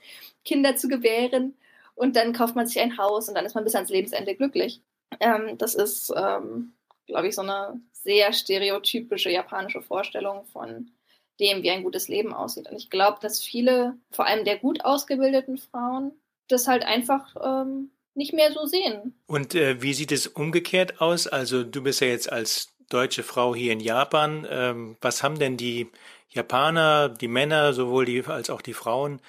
Kinder 0.45 0.75
zu 0.75 0.87
gebären. 0.87 1.55
Und 1.95 2.15
dann 2.15 2.33
kauft 2.33 2.55
man 2.55 2.67
sich 2.67 2.79
ein 2.79 2.97
Haus 2.97 3.27
und 3.27 3.35
dann 3.35 3.45
ist 3.45 3.55
man 3.55 3.63
bis 3.63 3.73
ans 3.73 3.89
Lebensende 3.89 4.35
glücklich. 4.35 4.81
Ähm, 5.19 5.57
das 5.57 5.73
ist, 5.73 6.13
ähm, 6.15 6.73
glaube 7.07 7.27
ich, 7.27 7.35
so 7.35 7.41
eine 7.41 7.81
sehr 7.91 8.33
stereotypische 8.33 9.31
japanische 9.31 9.81
Vorstellung 9.81 10.45
von 10.45 10.91
dem, 11.39 11.63
wie 11.63 11.71
ein 11.71 11.83
gutes 11.83 12.07
Leben 12.07 12.33
aussieht. 12.33 12.69
Und 12.69 12.77
ich 12.77 12.89
glaube, 12.89 13.17
dass 13.21 13.43
viele, 13.43 13.97
vor 14.11 14.25
allem 14.25 14.45
der 14.45 14.57
gut 14.57 14.85
ausgebildeten 14.85 15.57
Frauen, 15.57 16.11
das 16.47 16.67
halt 16.67 16.83
einfach 16.85 17.35
ähm, 17.43 17.91
nicht 18.17 18.33
mehr 18.33 18.51
so 18.51 18.65
sehen. 18.65 19.13
Und 19.27 19.55
äh, 19.55 19.81
wie 19.81 19.93
sieht 19.93 20.11
es 20.11 20.27
umgekehrt 20.27 20.99
aus? 20.99 21.27
Also 21.27 21.63
du 21.63 21.81
bist 21.83 22.01
ja 22.01 22.07
jetzt 22.07 22.31
als 22.31 22.73
deutsche 22.89 23.23
Frau 23.23 23.55
hier 23.55 23.73
in 23.73 23.79
Japan. 23.79 24.47
Ähm, 24.49 24.97
was 25.01 25.23
haben 25.23 25.39
denn 25.39 25.57
die 25.57 25.89
Japaner, 26.29 27.09
die 27.09 27.27
Männer, 27.27 27.73
sowohl 27.73 28.05
die 28.05 28.23
als 28.25 28.49
auch 28.49 28.61
die 28.61 28.73
Frauen, 28.73 29.21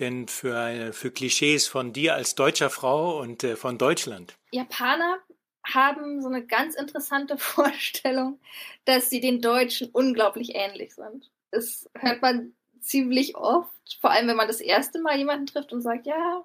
denn 0.00 0.28
für, 0.28 0.58
eine, 0.58 0.92
für 0.92 1.10
Klischees 1.10 1.66
von 1.66 1.92
dir 1.92 2.14
als 2.14 2.34
deutscher 2.34 2.70
Frau 2.70 3.20
und 3.20 3.44
äh, 3.44 3.56
von 3.56 3.78
Deutschland? 3.78 4.36
Japaner 4.52 5.18
haben 5.64 6.22
so 6.22 6.28
eine 6.28 6.46
ganz 6.46 6.74
interessante 6.74 7.38
Vorstellung, 7.38 8.38
dass 8.84 9.10
sie 9.10 9.20
den 9.20 9.40
Deutschen 9.40 9.90
unglaublich 9.90 10.54
ähnlich 10.54 10.94
sind. 10.94 11.30
Das 11.50 11.88
hört 11.94 12.22
man 12.22 12.52
ziemlich 12.80 13.36
oft, 13.36 13.98
vor 14.00 14.10
allem 14.10 14.28
wenn 14.28 14.36
man 14.36 14.48
das 14.48 14.60
erste 14.60 15.00
Mal 15.00 15.16
jemanden 15.18 15.46
trifft 15.46 15.72
und 15.72 15.82
sagt, 15.82 16.06
ja, 16.06 16.44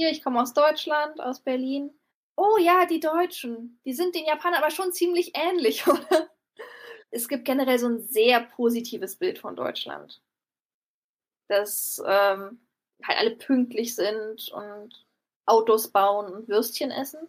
hier, 0.00 0.10
ich 0.10 0.22
komme 0.22 0.40
aus 0.40 0.54
Deutschland, 0.54 1.20
aus 1.20 1.40
Berlin 1.40 1.92
oh 2.40 2.56
ja, 2.58 2.86
die 2.86 3.00
Deutschen, 3.00 3.78
die 3.84 3.92
sind 3.92 4.14
den 4.14 4.24
Japanern 4.24 4.62
aber 4.62 4.70
schon 4.70 4.92
ziemlich 4.92 5.32
ähnlich, 5.34 5.86
oder? 5.86 6.30
Es 7.10 7.28
gibt 7.28 7.44
generell 7.44 7.78
so 7.78 7.88
ein 7.88 8.00
sehr 8.00 8.40
positives 8.40 9.16
Bild 9.16 9.38
von 9.38 9.56
Deutschland. 9.56 10.22
Das 11.48 12.00
ähm, 12.06 12.60
halt 13.04 13.18
alle 13.18 13.36
pünktlich 13.36 13.94
sind 13.96 14.48
und 14.52 15.06
Autos 15.44 15.88
bauen 15.88 16.32
und 16.32 16.48
Würstchen 16.48 16.92
essen 16.92 17.28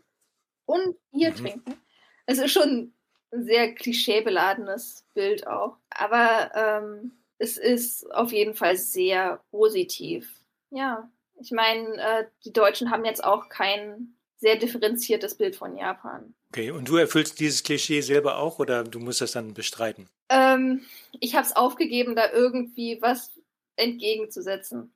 und 0.66 0.98
Bier 1.12 1.32
mhm. 1.32 1.36
trinken. 1.36 1.82
Es 2.28 2.38
ist 2.38 2.52
schon 2.52 2.94
ein 3.32 3.44
sehr 3.44 3.74
klischeebeladenes 3.74 5.08
Bild 5.16 5.48
auch. 5.48 5.78
Aber 5.90 6.52
ähm, 6.54 7.14
es 7.40 7.58
ist 7.58 8.06
auf 8.14 8.32
jeden 8.32 8.54
Fall 8.54 8.78
sehr 8.78 9.44
positiv. 9.50 10.32
Ja, 10.70 11.10
ich 11.42 11.52
meine, 11.52 11.96
äh, 11.98 12.26
die 12.46 12.54
Deutschen 12.54 12.92
haben 12.92 13.06
jetzt 13.06 13.24
auch 13.24 13.50
kein 13.50 14.16
sehr 14.38 14.56
differenziertes 14.56 15.36
Bild 15.36 15.56
von 15.56 15.76
Japan. 15.76 16.34
Okay, 16.50 16.72
und 16.72 16.90
du 16.90 16.98
erfüllst 16.98 17.40
dieses 17.40 17.64
Klischee 17.64 18.02
selber 18.02 18.38
auch 18.38 18.60
oder 18.60 18.84
du 18.84 19.00
musst 19.00 19.22
das 19.22 19.32
dann 19.32 19.54
bestreiten? 19.54 20.10
Ähm, 20.30 20.86
ich 21.20 21.36
habe 21.36 21.46
es 21.46 21.56
aufgegeben, 21.56 22.16
da 22.16 22.32
irgendwie 22.32 23.02
was 23.02 23.40
entgegenzusetzen. 23.76 24.94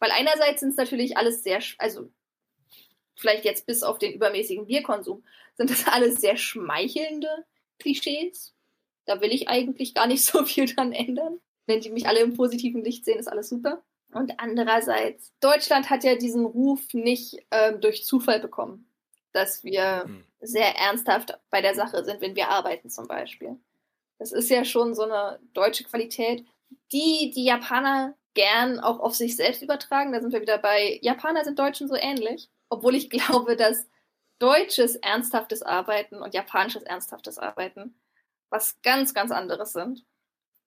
Weil 0.00 0.10
einerseits 0.10 0.60
sind 0.60 0.70
es 0.70 0.76
natürlich 0.76 1.16
alles 1.16 1.42
sehr, 1.42 1.60
also 1.78 2.10
vielleicht 3.16 3.44
jetzt 3.44 3.66
bis 3.66 3.82
auf 3.82 3.98
den 3.98 4.12
übermäßigen 4.12 4.66
Bierkonsum, 4.66 5.24
sind 5.56 5.70
das 5.70 5.86
alles 5.86 6.20
sehr 6.20 6.36
schmeichelnde 6.36 7.28
Klischees. 7.78 8.54
Da 9.06 9.20
will 9.20 9.32
ich 9.32 9.48
eigentlich 9.48 9.94
gar 9.94 10.06
nicht 10.06 10.24
so 10.24 10.44
viel 10.44 10.66
dran 10.66 10.92
ändern. 10.92 11.40
Wenn 11.66 11.80
die 11.80 11.90
mich 11.90 12.06
alle 12.06 12.20
im 12.20 12.34
positiven 12.34 12.82
Licht 12.82 13.04
sehen, 13.04 13.18
ist 13.18 13.28
alles 13.28 13.48
super. 13.48 13.84
Und 14.12 14.38
andererseits, 14.38 15.32
Deutschland 15.40 15.90
hat 15.90 16.04
ja 16.04 16.14
diesen 16.14 16.44
Ruf 16.44 16.94
nicht 16.94 17.44
ähm, 17.50 17.80
durch 17.80 18.04
Zufall 18.04 18.40
bekommen, 18.40 18.90
dass 19.32 19.64
wir 19.64 20.04
hm. 20.04 20.24
sehr 20.40 20.76
ernsthaft 20.76 21.38
bei 21.50 21.60
der 21.60 21.74
Sache 21.74 22.04
sind, 22.04 22.20
wenn 22.20 22.36
wir 22.36 22.48
arbeiten 22.48 22.88
zum 22.88 23.06
Beispiel. 23.06 23.58
Das 24.18 24.32
ist 24.32 24.50
ja 24.50 24.64
schon 24.64 24.94
so 24.94 25.02
eine 25.02 25.38
deutsche 25.52 25.84
Qualität, 25.84 26.44
die 26.92 27.32
die 27.34 27.44
Japaner 27.44 28.14
gern 28.34 28.80
auch 28.80 28.98
auf 29.00 29.14
sich 29.14 29.36
selbst 29.36 29.62
übertragen. 29.62 30.12
Da 30.12 30.20
sind 30.20 30.32
wir 30.32 30.40
wieder 30.40 30.58
bei 30.58 30.98
Japaner 31.02 31.44
sind 31.44 31.58
Deutschen 31.58 31.88
so 31.88 31.94
ähnlich, 31.94 32.48
obwohl 32.68 32.94
ich 32.94 33.10
glaube, 33.10 33.56
dass 33.56 33.86
deutsches 34.38 34.96
ernsthaftes 34.96 35.62
Arbeiten 35.62 36.22
und 36.22 36.34
japanisches 36.34 36.82
ernsthaftes 36.82 37.38
Arbeiten 37.38 37.94
was 38.50 38.80
ganz, 38.82 39.12
ganz 39.12 39.30
anderes 39.30 39.72
sind. 39.72 40.04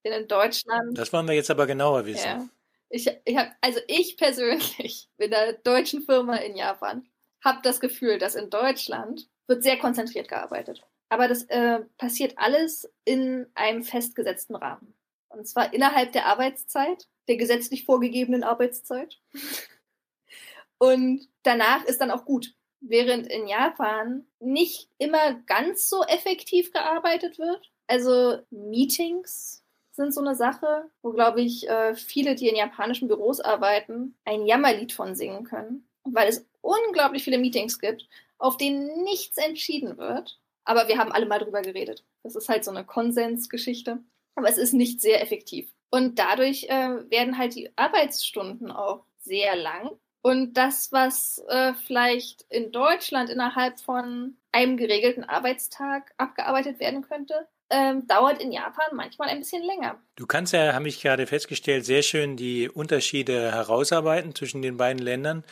Denn 0.03 0.13
in 0.13 0.27
Deutschland. 0.27 0.97
Das 0.97 1.13
wollen 1.13 1.27
wir 1.27 1.35
jetzt 1.35 1.51
aber 1.51 1.67
genauer 1.67 2.05
wissen. 2.05 2.25
Ja. 2.25 2.49
Ich, 2.91 3.09
ich 3.25 3.37
hab, 3.37 3.51
also 3.61 3.79
ich 3.87 4.17
persönlich 4.17 5.09
mit 5.17 5.33
einer 5.33 5.53
deutschen 5.53 6.01
Firma 6.01 6.35
in 6.35 6.55
Japan 6.55 7.07
habe 7.43 7.59
das 7.63 7.79
Gefühl, 7.79 8.19
dass 8.19 8.35
in 8.35 8.49
Deutschland 8.49 9.27
wird 9.47 9.63
sehr 9.63 9.77
konzentriert 9.79 10.27
gearbeitet. 10.27 10.83
Aber 11.09 11.27
das 11.27 11.43
äh, 11.43 11.79
passiert 11.97 12.37
alles 12.37 12.89
in 13.03 13.47
einem 13.55 13.83
festgesetzten 13.83 14.55
Rahmen. 14.55 14.93
Und 15.29 15.47
zwar 15.47 15.73
innerhalb 15.73 16.11
der 16.13 16.25
Arbeitszeit, 16.25 17.07
der 17.27 17.37
gesetzlich 17.37 17.85
vorgegebenen 17.85 18.43
Arbeitszeit. 18.43 19.19
Und 20.77 21.27
danach 21.43 21.83
ist 21.85 22.01
dann 22.01 22.11
auch 22.11 22.25
gut. 22.25 22.55
Während 22.79 23.27
in 23.27 23.47
Japan 23.47 24.25
nicht 24.39 24.89
immer 24.97 25.35
ganz 25.45 25.89
so 25.89 26.03
effektiv 26.03 26.71
gearbeitet 26.71 27.37
wird. 27.37 27.71
Also 27.87 28.39
Meetings 28.49 29.60
sind 29.91 30.13
so 30.13 30.21
eine 30.21 30.35
Sache, 30.35 30.89
wo, 31.01 31.11
glaube 31.11 31.41
ich, 31.41 31.67
äh, 31.69 31.95
viele, 31.95 32.35
die 32.35 32.47
in 32.47 32.55
japanischen 32.55 33.07
Büros 33.07 33.39
arbeiten, 33.39 34.15
ein 34.25 34.45
Jammerlied 34.45 34.93
von 34.93 35.15
singen 35.15 35.43
können, 35.43 35.87
weil 36.03 36.29
es 36.29 36.45
unglaublich 36.61 37.23
viele 37.23 37.37
Meetings 37.37 37.79
gibt, 37.79 38.07
auf 38.37 38.57
denen 38.57 39.03
nichts 39.03 39.37
entschieden 39.37 39.97
wird. 39.97 40.39
Aber 40.63 40.87
wir 40.87 40.97
haben 40.97 41.11
alle 41.11 41.25
mal 41.25 41.39
drüber 41.39 41.61
geredet. 41.61 42.03
Das 42.23 42.35
ist 42.35 42.49
halt 42.49 42.63
so 42.63 42.71
eine 42.71 42.85
Konsensgeschichte. 42.85 43.99
Aber 44.35 44.47
es 44.47 44.57
ist 44.57 44.73
nicht 44.73 45.01
sehr 45.01 45.21
effektiv. 45.21 45.71
Und 45.89 46.19
dadurch 46.19 46.65
äh, 46.69 47.09
werden 47.09 47.37
halt 47.37 47.55
die 47.55 47.69
Arbeitsstunden 47.75 48.71
auch 48.71 49.03
sehr 49.19 49.55
lang. 49.55 49.91
Und 50.21 50.53
das, 50.53 50.91
was 50.91 51.43
äh, 51.49 51.73
vielleicht 51.73 52.45
in 52.49 52.71
Deutschland 52.71 53.29
innerhalb 53.29 53.79
von 53.79 54.37
einem 54.51 54.77
geregelten 54.77 55.23
Arbeitstag 55.23 56.13
abgearbeitet 56.17 56.79
werden 56.79 57.01
könnte, 57.01 57.47
ähm, 57.71 58.05
dauert 58.07 58.41
in 58.41 58.51
Japan 58.51 58.85
manchmal 58.93 59.29
ein 59.29 59.39
bisschen 59.39 59.63
länger. 59.63 59.97
Du 60.15 60.27
kannst 60.27 60.53
ja, 60.53 60.73
habe 60.73 60.87
ich 60.87 61.01
gerade 61.01 61.25
festgestellt, 61.25 61.85
sehr 61.85 62.01
schön 62.01 62.37
die 62.37 62.69
Unterschiede 62.69 63.51
herausarbeiten 63.51 64.35
zwischen 64.35 64.61
den 64.61 64.77
beiden 64.77 65.01
Ländern. 65.01 65.43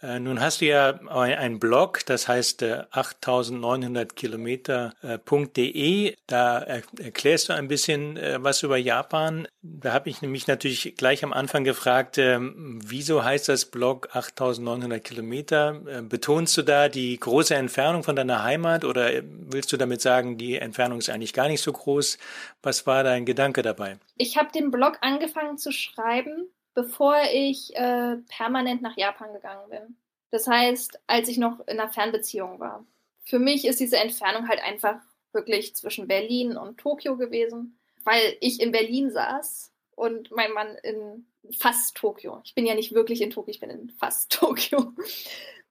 Äh, 0.00 0.20
nun 0.20 0.40
hast 0.40 0.60
du 0.60 0.66
ja 0.66 1.00
einen 1.08 1.58
Blog, 1.58 2.06
das 2.06 2.28
heißt 2.28 2.62
äh, 2.62 2.84
8900 2.90 4.14
Kilometer.de. 4.14 6.14
Da 6.26 6.58
erklärst 6.58 7.48
du 7.48 7.54
ein 7.54 7.66
bisschen 7.66 8.16
äh, 8.16 8.38
was 8.40 8.62
über 8.62 8.76
Japan. 8.76 9.48
Da 9.62 9.92
habe 9.92 10.08
ich 10.08 10.22
nämlich 10.22 10.46
natürlich 10.46 10.94
gleich 10.96 11.24
am 11.24 11.32
Anfang 11.32 11.64
gefragt, 11.64 12.16
ähm, 12.18 12.78
wieso 12.84 13.24
heißt 13.24 13.48
das 13.48 13.64
Blog 13.64 14.14
8900 14.14 15.02
Kilometer? 15.02 15.80
Äh, 15.86 16.02
betonst 16.02 16.56
du 16.56 16.62
da 16.62 16.88
die 16.88 17.18
große 17.18 17.56
Entfernung 17.56 18.04
von 18.04 18.14
deiner 18.14 18.44
Heimat 18.44 18.84
oder 18.84 19.10
willst 19.24 19.72
du 19.72 19.76
damit 19.76 20.00
sagen, 20.00 20.38
die 20.38 20.58
Entfernung 20.58 20.98
ist 20.98 21.10
eigentlich 21.10 21.32
gar 21.32 21.48
nicht 21.48 21.62
so 21.62 21.72
groß? 21.72 22.18
Was 22.62 22.86
war 22.86 23.02
dein 23.02 23.26
Gedanke 23.26 23.62
dabei? 23.62 23.98
Ich 24.16 24.36
habe 24.36 24.52
den 24.52 24.70
Blog 24.70 24.98
angefangen 25.00 25.58
zu 25.58 25.72
schreiben, 25.72 26.48
bevor 26.78 27.16
ich 27.32 27.74
äh, 27.74 28.18
permanent 28.28 28.82
nach 28.82 28.96
Japan 28.96 29.32
gegangen 29.32 29.68
bin. 29.68 29.96
Das 30.30 30.46
heißt, 30.46 31.00
als 31.08 31.28
ich 31.28 31.36
noch 31.36 31.58
in 31.66 31.80
einer 31.80 31.90
Fernbeziehung 31.90 32.60
war. 32.60 32.86
Für 33.24 33.40
mich 33.40 33.64
ist 33.64 33.80
diese 33.80 33.96
Entfernung 33.96 34.46
halt 34.46 34.62
einfach 34.62 35.00
wirklich 35.32 35.74
zwischen 35.74 36.06
Berlin 36.06 36.56
und 36.56 36.78
Tokio 36.78 37.16
gewesen, 37.16 37.80
weil 38.04 38.36
ich 38.40 38.60
in 38.60 38.70
Berlin 38.70 39.10
saß 39.10 39.72
und 39.96 40.30
mein 40.30 40.52
Mann 40.52 40.76
in 40.84 41.26
fast 41.58 41.96
Tokio. 41.96 42.42
Ich 42.44 42.54
bin 42.54 42.64
ja 42.64 42.76
nicht 42.76 42.94
wirklich 42.94 43.22
in 43.22 43.30
Tokio, 43.30 43.50
ich 43.50 43.58
bin 43.58 43.70
in 43.70 43.90
fast 43.90 44.30
Tokio. 44.38 44.92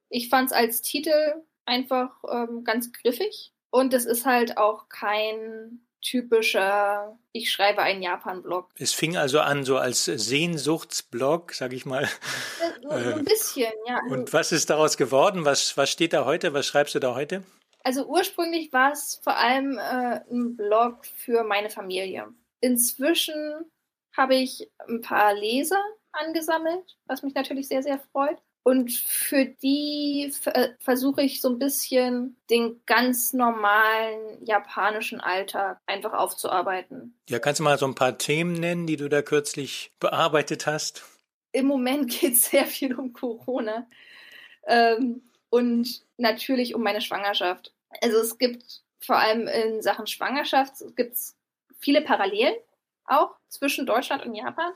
Ich 0.10 0.28
fand 0.28 0.48
es 0.48 0.54
als 0.58 0.82
Titel 0.82 1.42
einfach 1.64 2.22
ähm, 2.30 2.66
ganz 2.66 2.92
griffig 2.92 3.54
und 3.70 3.94
es 3.94 4.04
ist 4.04 4.26
halt 4.26 4.58
auch 4.58 4.90
kein 4.90 5.87
typischer, 6.10 7.18
ich 7.34 7.52
schreibe 7.52 7.82
einen 7.82 8.02
Japan-Blog. 8.02 8.70
Es 8.78 8.94
fing 8.94 9.18
also 9.18 9.40
an 9.40 9.66
so 9.66 9.78
als 9.78 10.06
Sehnsuchtsblog, 10.06 11.54
sag 11.54 11.74
ich 11.74 11.86
mal. 11.86 12.08
So, 12.82 12.90
so 12.90 13.14
ein 13.16 13.26
bisschen, 13.26 13.72
ja. 13.86 14.00
Und 14.10 14.32
was 14.32 14.52
ist 14.52 14.70
daraus 14.70 14.96
geworden? 14.96 15.44
Was, 15.44 15.76
was 15.76 15.90
steht 15.90 16.14
da 16.14 16.26
heute? 16.26 16.54
Was 16.54 16.66
schreibst 16.68 16.96
du 16.96 17.00
da 17.00 17.16
heute? 17.16 17.44
Also 17.84 18.06
ursprünglich 18.06 18.72
war 18.72 18.92
es 18.92 19.20
vor 19.24 19.36
allem 19.36 19.78
äh, 19.78 20.22
ein 20.32 20.56
Blog 20.56 21.06
für 21.06 21.44
meine 21.44 21.70
Familie. 21.70 22.28
Inzwischen 22.62 23.34
habe 24.16 24.36
ich 24.36 24.70
ein 24.88 25.02
paar 25.02 25.34
Leser 25.34 25.82
angesammelt, 26.12 26.98
was 27.06 27.24
mich 27.24 27.34
natürlich 27.34 27.68
sehr, 27.68 27.84
sehr 27.84 28.00
freut. 28.12 28.38
Und 28.68 28.92
für 28.92 29.46
die 29.46 30.30
versuche 30.82 31.22
ich 31.22 31.40
so 31.40 31.48
ein 31.48 31.58
bisschen 31.58 32.36
den 32.50 32.82
ganz 32.86 33.32
normalen 33.32 34.44
japanischen 34.44 35.22
Alltag 35.22 35.80
einfach 35.86 36.12
aufzuarbeiten. 36.12 37.18
Ja, 37.30 37.40
kannst 37.40 37.62
du 37.62 37.64
mal 37.64 37.78
so 37.78 37.88
ein 37.88 37.96
paar 37.96 38.18
Themen 38.18 38.52
nennen, 38.52 38.86
die 38.86 38.98
du 38.98 39.08
da 39.08 39.22
kürzlich 39.22 39.94
bearbeitet 40.02 40.68
hast? 40.68 41.06
Im 41.54 41.66
Moment 41.66 42.12
geht 42.20 42.34
es 42.34 42.50
sehr 42.50 42.66
viel 42.66 42.94
um 42.94 43.14
Corona 43.14 43.88
ähm, 44.66 45.22
und 45.50 46.02
natürlich 46.18 46.76
um 46.76 46.84
meine 46.84 47.00
Schwangerschaft. 47.00 47.74
Also 48.02 48.18
es 48.18 48.38
gibt 48.38 48.82
vor 49.00 49.16
allem 49.16 49.48
in 49.48 49.82
Sachen 49.82 50.08
Schwangerschaft 50.08 50.74
gibt's 50.98 51.38
viele 51.80 52.02
Parallelen 52.02 52.56
auch 53.06 53.30
zwischen 53.48 53.86
Deutschland 53.86 54.26
und 54.26 54.36
Japan. 54.36 54.74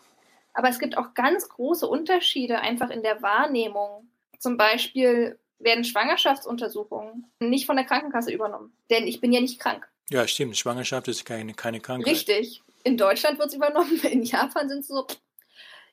Aber 0.54 0.70
es 0.70 0.80
gibt 0.80 0.98
auch 0.98 1.14
ganz 1.14 1.48
große 1.50 1.88
Unterschiede 1.88 2.60
einfach 2.60 2.90
in 2.90 3.04
der 3.04 3.22
Wahrnehmung. 3.22 4.10
Zum 4.40 4.58
Beispiel 4.58 5.40
werden 5.60 5.84
Schwangerschaftsuntersuchungen 5.84 7.32
nicht 7.40 7.66
von 7.66 7.76
der 7.76 7.86
Krankenkasse 7.86 8.32
übernommen. 8.32 8.76
Denn 8.90 9.08
ich 9.08 9.22
bin 9.22 9.32
ja 9.32 9.40
nicht 9.40 9.60
krank. 9.60 9.88
Ja, 10.10 10.28
stimmt. 10.28 10.58
Schwangerschaft 10.58 11.08
ist 11.08 11.26
keine, 11.26 11.54
keine 11.54 11.80
Krankheit. 11.80 12.12
Richtig. 12.12 12.62
In 12.84 12.98
Deutschland 12.98 13.40
wird 13.40 13.50
es 13.50 13.56
übernommen. 13.56 14.00
In 14.12 14.24
Japan 14.24 14.68
sind 14.68 14.80
es 14.80 14.88
so, 14.88 15.06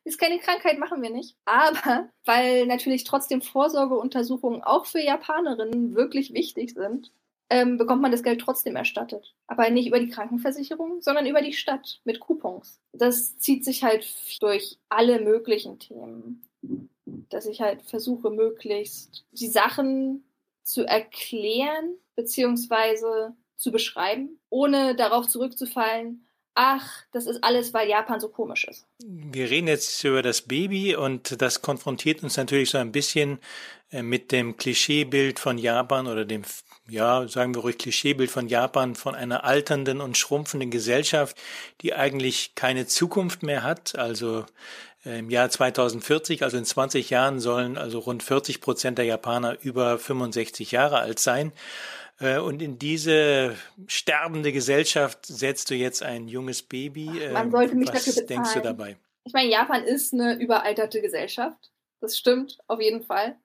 ist 0.05 0.18
keine 0.18 0.38
Krankheit, 0.38 0.79
machen 0.79 1.03
wir 1.03 1.11
nicht. 1.11 1.37
Aber 1.44 2.09
weil 2.25 2.66
natürlich 2.66 3.05
trotzdem 3.05 3.42
Vorsorgeuntersuchungen 3.42 4.62
auch 4.62 4.87
für 4.87 5.01
Japanerinnen 5.01 5.94
wirklich 5.94 6.33
wichtig 6.33 6.75
sind, 6.75 7.12
ähm, 7.51 7.79
bekommt 7.79 8.03
man 8.03 8.13
das 8.13 8.23
Geld 8.23 8.41
trotzdem 8.41 8.77
erstattet. 8.77 9.35
Aber 9.47 9.71
nicht 9.71 9.89
über 9.89 10.01
die 10.01 10.11
Krankenversicherung, 10.11 11.01
sondern 11.01 11.27
über 11.27 11.41
die 11.41 11.53
Stadt 11.53 12.01
mit 12.05 12.21
Coupons. 12.21 12.81
Das 12.93 13.39
zieht 13.39 13.65
sich 13.65 13.83
halt 13.83 14.07
durch 14.41 14.79
alle 14.89 15.21
möglichen 15.21 15.79
Themen. 15.79 16.43
Dass 17.31 17.47
ich 17.47 17.61
halt 17.61 17.83
versuche, 17.83 18.31
möglichst 18.31 19.25
die 19.33 19.47
Sachen 19.47 20.25
zu 20.63 20.85
erklären, 20.85 21.95
beziehungsweise 22.17 23.35
zu 23.57 23.73
beschreiben, 23.73 24.39
ohne 24.51 24.95
darauf 24.95 25.27
zurückzufallen, 25.27 26.29
ach, 26.55 27.05
das 27.13 27.27
ist 27.27 27.43
alles, 27.45 27.73
weil 27.73 27.89
Japan 27.89 28.21
so 28.21 28.29
komisch 28.29 28.65
ist. 28.65 28.85
Wir 28.99 29.49
reden 29.49 29.69
jetzt 29.69 30.03
über 30.05 30.23
das 30.23 30.43
Baby 30.43 30.97
und 30.97 31.41
das 31.41 31.63
konfrontiert 31.63 32.23
uns 32.23 32.37
natürlich 32.37 32.71
so 32.71 32.79
ein 32.79 32.93
bisschen 32.93 33.39
äh, 33.91 34.03
mit 34.03 34.33
dem 34.33 34.57
Klischeebild 34.57 35.39
von 35.39 35.57
Japan 35.57 36.09
oder 36.09 36.25
dem, 36.25 36.43
ja, 36.88 37.29
sagen 37.29 37.55
wir 37.55 37.62
ruhig 37.62 37.79
Klischeebild 37.79 38.31
von 38.31 38.48
Japan, 38.48 38.94
von 38.94 39.14
einer 39.14 39.44
alternden 39.44 40.01
und 40.01 40.16
schrumpfenden 40.16 40.70
Gesellschaft, 40.70 41.37
die 41.81 41.94
eigentlich 41.94 42.55
keine 42.55 42.87
Zukunft 42.87 43.42
mehr 43.42 43.62
hat. 43.62 43.96
Also 43.96 44.46
Im 45.05 45.31
Jahr 45.31 45.48
2040, 45.48 46.42
also 46.42 46.57
in 46.57 46.64
20 46.64 47.11
Jahren, 47.11 47.40
sollen 47.40 47.79
also 47.79 48.01
rund 48.01 48.22
40 48.22 48.61
Prozent 48.61 48.98
der 48.98 49.05
Japaner 49.05 49.57
über 49.62 49.98
65 49.98 50.72
Jahre 50.72 50.98
alt 50.98 51.18
sein. 51.18 51.53
Äh, 52.20 52.38
und 52.38 52.61
in 52.62 52.79
diese 52.79 53.57
sterbende 53.87 54.53
Gesellschaft 54.53 55.24
setzt 55.24 55.70
du 55.70 55.74
jetzt 55.74 56.03
ein 56.03 56.29
junges 56.29 56.62
Baby. 56.62 57.11
Man 57.33 57.51
sollte 57.51 57.77
mich 57.77 57.88
Was 57.92 58.05
dafür 58.05 58.22
denkst 58.24 58.55
du 58.55 58.61
dabei? 58.61 58.96
Ich 59.24 59.33
meine, 59.33 59.51
Japan 59.51 59.85
ist 59.85 60.12
eine 60.12 60.35
überalterte 60.35 61.01
Gesellschaft. 61.01 61.70
Das 62.01 62.16
stimmt 62.16 62.59
auf 62.66 62.81
jeden 62.81 63.03
Fall. 63.03 63.37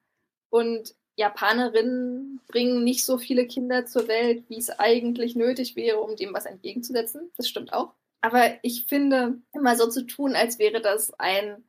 Und 0.49 0.95
Japanerinnen 1.15 2.41
bringen 2.47 2.83
nicht 2.83 3.05
so 3.05 3.17
viele 3.17 3.45
Kinder 3.47 3.85
zur 3.85 4.07
Welt, 4.07 4.43
wie 4.49 4.57
es 4.57 4.69
eigentlich 4.69 5.35
nötig 5.35 5.75
wäre, 5.75 5.99
um 6.01 6.15
dem 6.15 6.33
was 6.33 6.45
entgegenzusetzen. 6.45 7.31
Das 7.37 7.47
stimmt 7.47 7.73
auch. 7.73 7.93
Aber 8.21 8.53
ich 8.61 8.85
finde, 8.85 9.41
immer 9.53 9.75
so 9.75 9.89
zu 9.89 10.05
tun, 10.05 10.35
als 10.35 10.57
wäre 10.57 10.81
das 10.81 11.13
ein, 11.19 11.63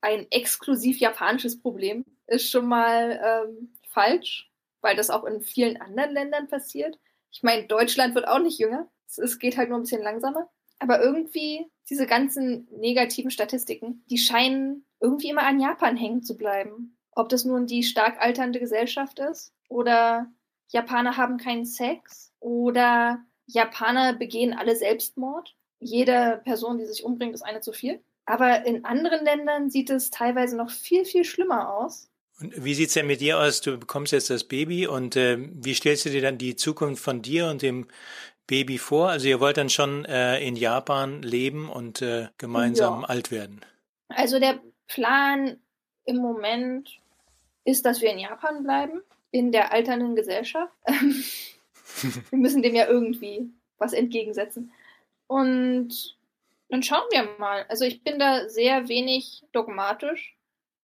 ein 0.00 0.26
exklusiv 0.30 0.98
japanisches 0.98 1.60
Problem, 1.60 2.04
ist 2.26 2.50
schon 2.50 2.66
mal 2.66 3.20
ähm, 3.48 3.72
falsch, 3.88 4.50
weil 4.80 4.96
das 4.96 5.10
auch 5.10 5.24
in 5.24 5.40
vielen 5.40 5.80
anderen 5.80 6.12
Ländern 6.12 6.48
passiert. 6.48 6.98
Ich 7.30 7.42
meine, 7.42 7.66
Deutschland 7.66 8.14
wird 8.14 8.28
auch 8.28 8.40
nicht 8.40 8.58
jünger. 8.58 8.88
Es, 9.06 9.18
es 9.18 9.38
geht 9.38 9.56
halt 9.56 9.68
nur 9.68 9.78
ein 9.78 9.82
bisschen 9.82 10.02
langsamer. 10.02 10.48
Aber 10.78 11.00
irgendwie, 11.00 11.66
diese 11.88 12.06
ganzen 12.06 12.66
negativen 12.72 13.30
Statistiken, 13.30 14.04
die 14.10 14.18
scheinen 14.18 14.84
irgendwie 15.00 15.28
immer 15.28 15.42
an 15.42 15.60
Japan 15.60 15.96
hängen 15.96 16.22
zu 16.22 16.36
bleiben. 16.36 16.96
Ob 17.20 17.28
das 17.28 17.44
nun 17.44 17.66
die 17.66 17.82
stark 17.82 18.18
alternde 18.18 18.60
Gesellschaft 18.60 19.18
ist 19.18 19.52
oder 19.68 20.26
Japaner 20.68 21.18
haben 21.18 21.36
keinen 21.36 21.66
Sex 21.66 22.32
oder 22.40 23.22
Japaner 23.44 24.14
begehen 24.14 24.54
alle 24.54 24.74
Selbstmord 24.74 25.54
jede 25.80 26.40
Person, 26.44 26.78
die 26.78 26.86
sich 26.86 27.04
umbringt, 27.04 27.34
ist 27.34 27.42
eine 27.42 27.60
zu 27.60 27.74
viel. 27.74 28.00
Aber 28.24 28.64
in 28.64 28.86
anderen 28.86 29.22
Ländern 29.22 29.68
sieht 29.68 29.90
es 29.90 30.08
teilweise 30.08 30.56
noch 30.56 30.70
viel, 30.70 31.04
viel 31.04 31.24
schlimmer 31.24 31.74
aus. 31.74 32.08
Und 32.40 32.64
wie 32.64 32.72
sieht's 32.72 32.94
denn 32.94 33.06
mit 33.06 33.20
dir 33.20 33.38
aus? 33.38 33.60
Du 33.60 33.76
bekommst 33.76 34.14
jetzt 34.14 34.30
das 34.30 34.44
Baby 34.44 34.86
und 34.86 35.14
äh, 35.14 35.36
wie 35.38 35.74
stellst 35.74 36.06
du 36.06 36.08
dir 36.08 36.22
dann 36.22 36.38
die 36.38 36.56
Zukunft 36.56 37.04
von 37.04 37.20
dir 37.20 37.48
und 37.48 37.60
dem 37.60 37.86
Baby 38.46 38.78
vor? 38.78 39.10
Also 39.10 39.28
ihr 39.28 39.40
wollt 39.40 39.58
dann 39.58 39.68
schon 39.68 40.06
äh, 40.06 40.40
in 40.40 40.56
Japan 40.56 41.20
leben 41.20 41.68
und 41.68 42.00
äh, 42.00 42.28
gemeinsam 42.38 43.02
ja. 43.02 43.08
alt 43.08 43.30
werden. 43.30 43.60
Also 44.08 44.40
der 44.40 44.58
Plan 44.88 45.58
im 46.04 46.16
Moment 46.16 46.99
ist, 47.70 47.86
dass 47.86 48.00
wir 48.00 48.10
in 48.10 48.18
Japan 48.18 48.62
bleiben, 48.62 49.02
in 49.30 49.52
der 49.52 49.72
alternden 49.72 50.16
Gesellschaft. 50.16 50.72
wir 50.86 52.38
müssen 52.38 52.62
dem 52.62 52.74
ja 52.74 52.86
irgendwie 52.86 53.50
was 53.78 53.92
entgegensetzen. 53.92 54.72
Und 55.26 56.16
dann 56.68 56.82
schauen 56.82 57.06
wir 57.10 57.28
mal. 57.38 57.64
Also 57.68 57.84
ich 57.84 58.02
bin 58.02 58.18
da 58.18 58.48
sehr 58.48 58.88
wenig 58.88 59.44
dogmatisch. 59.52 60.36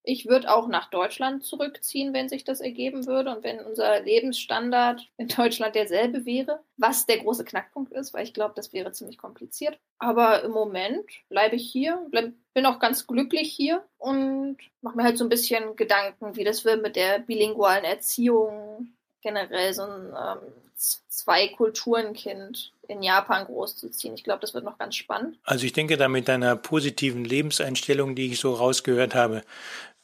Ich 0.09 0.27
würde 0.27 0.55
auch 0.55 0.69
nach 0.69 0.88
Deutschland 0.88 1.45
zurückziehen, 1.45 2.14
wenn 2.14 2.29
sich 2.29 2.45
das 2.45 2.61
ergeben 2.61 3.07
würde 3.07 3.35
und 3.35 3.42
wenn 3.42 3.59
unser 3.59 4.01
Lebensstandard 4.01 5.09
in 5.16 5.27
Deutschland 5.27 5.75
derselbe 5.75 6.25
wäre, 6.25 6.61
was 6.77 7.07
der 7.07 7.19
große 7.19 7.45
Knackpunkt 7.45 7.92
ist, 7.92 8.14
weil 8.14 8.23
ich 8.23 8.33
glaube, 8.33 8.55
das 8.55 8.73
wäre 8.73 8.92
ziemlich 8.92 9.19
kompliziert. 9.19 9.81
Aber 9.99 10.45
im 10.45 10.53
Moment 10.53 11.05
bleibe 11.29 11.57
ich 11.57 11.69
hier, 11.69 12.07
bleib, 12.12 12.33
bin 12.55 12.66
auch 12.66 12.79
ganz 12.79 13.09
glücklich 13.09 13.53
hier 13.53 13.85
und 13.99 14.59
mache 14.81 14.97
mir 14.97 15.03
halt 15.03 15.19
so 15.19 15.25
ein 15.25 15.29
bisschen 15.29 15.75
Gedanken, 15.75 16.37
wie 16.37 16.45
das 16.45 16.64
wird 16.64 16.83
mit 16.83 16.95
der 16.95 17.19
bilingualen 17.19 17.85
Erziehung, 17.85 18.95
generell 19.23 19.75
so 19.75 19.83
ein 19.83 20.14
ähm, 20.16 20.38
Zwei-Kulturen-Kind 20.77 22.73
in 22.87 23.03
Japan 23.03 23.47
großzuziehen. 23.47 24.14
Ich 24.14 24.23
glaube, 24.23 24.40
das 24.40 24.55
wird 24.55 24.64
noch 24.64 24.79
ganz 24.79 24.95
spannend. 24.95 25.38
Also 25.42 25.64
ich 25.64 25.73
denke, 25.73 25.97
da 25.97 26.09
mit 26.09 26.29
deiner 26.29 26.55
positiven 26.55 27.25
Lebenseinstellung, 27.25 28.14
die 28.14 28.33
ich 28.33 28.38
so 28.38 28.53
rausgehört 28.53 29.14
habe, 29.14 29.42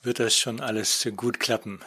wird 0.02 0.18
das 0.18 0.36
schon 0.36 0.60
alles 0.60 1.08
gut 1.16 1.40
klappen. 1.40 1.80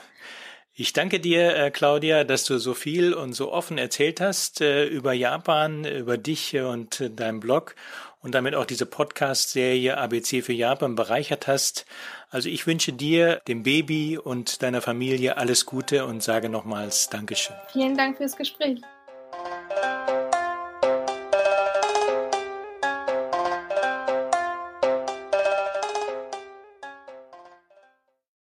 Ich 0.78 0.91
danke 0.91 1.21
dir, 1.21 1.56
äh, 1.56 1.71
Claudia, 1.71 2.25
dass 2.25 2.43
du 2.43 2.58
so 2.58 2.73
viel 2.73 3.13
und 3.13 3.32
so 3.32 3.54
offen 3.54 3.78
erzählt 3.78 4.19
hast 4.19 4.60
äh, 4.60 4.86
über 4.86 5.13
Japan, 5.13 5.86
über 5.86 6.17
dich 6.17 6.54
und 6.58 6.99
äh, 6.99 7.10
deinen 7.10 7.39
Blog 7.39 7.75
und 8.21 8.36
damit 8.36 8.56
auch 8.56 8.65
diese 8.65 8.86
Podcast-Serie 8.86 9.97
ABC 9.97 10.41
für 10.41 10.51
Japan 10.51 10.95
bereichert 10.95 11.47
hast. 11.47 11.86
Also 12.30 12.49
ich 12.49 12.67
wünsche 12.67 12.91
dir, 12.91 13.39
dem 13.47 13.63
Baby 13.63 14.17
und 14.17 14.63
deiner 14.63 14.82
Familie 14.82 15.38
alles 15.38 15.65
Gute 15.65 16.06
und 16.06 16.21
sage 16.21 16.49
nochmals 16.49 17.10
Dankeschön. 17.10 17.56
Vielen 17.71 17.95
Dank 17.95 18.17
fürs 18.17 18.36
Gespräch. 18.36 18.82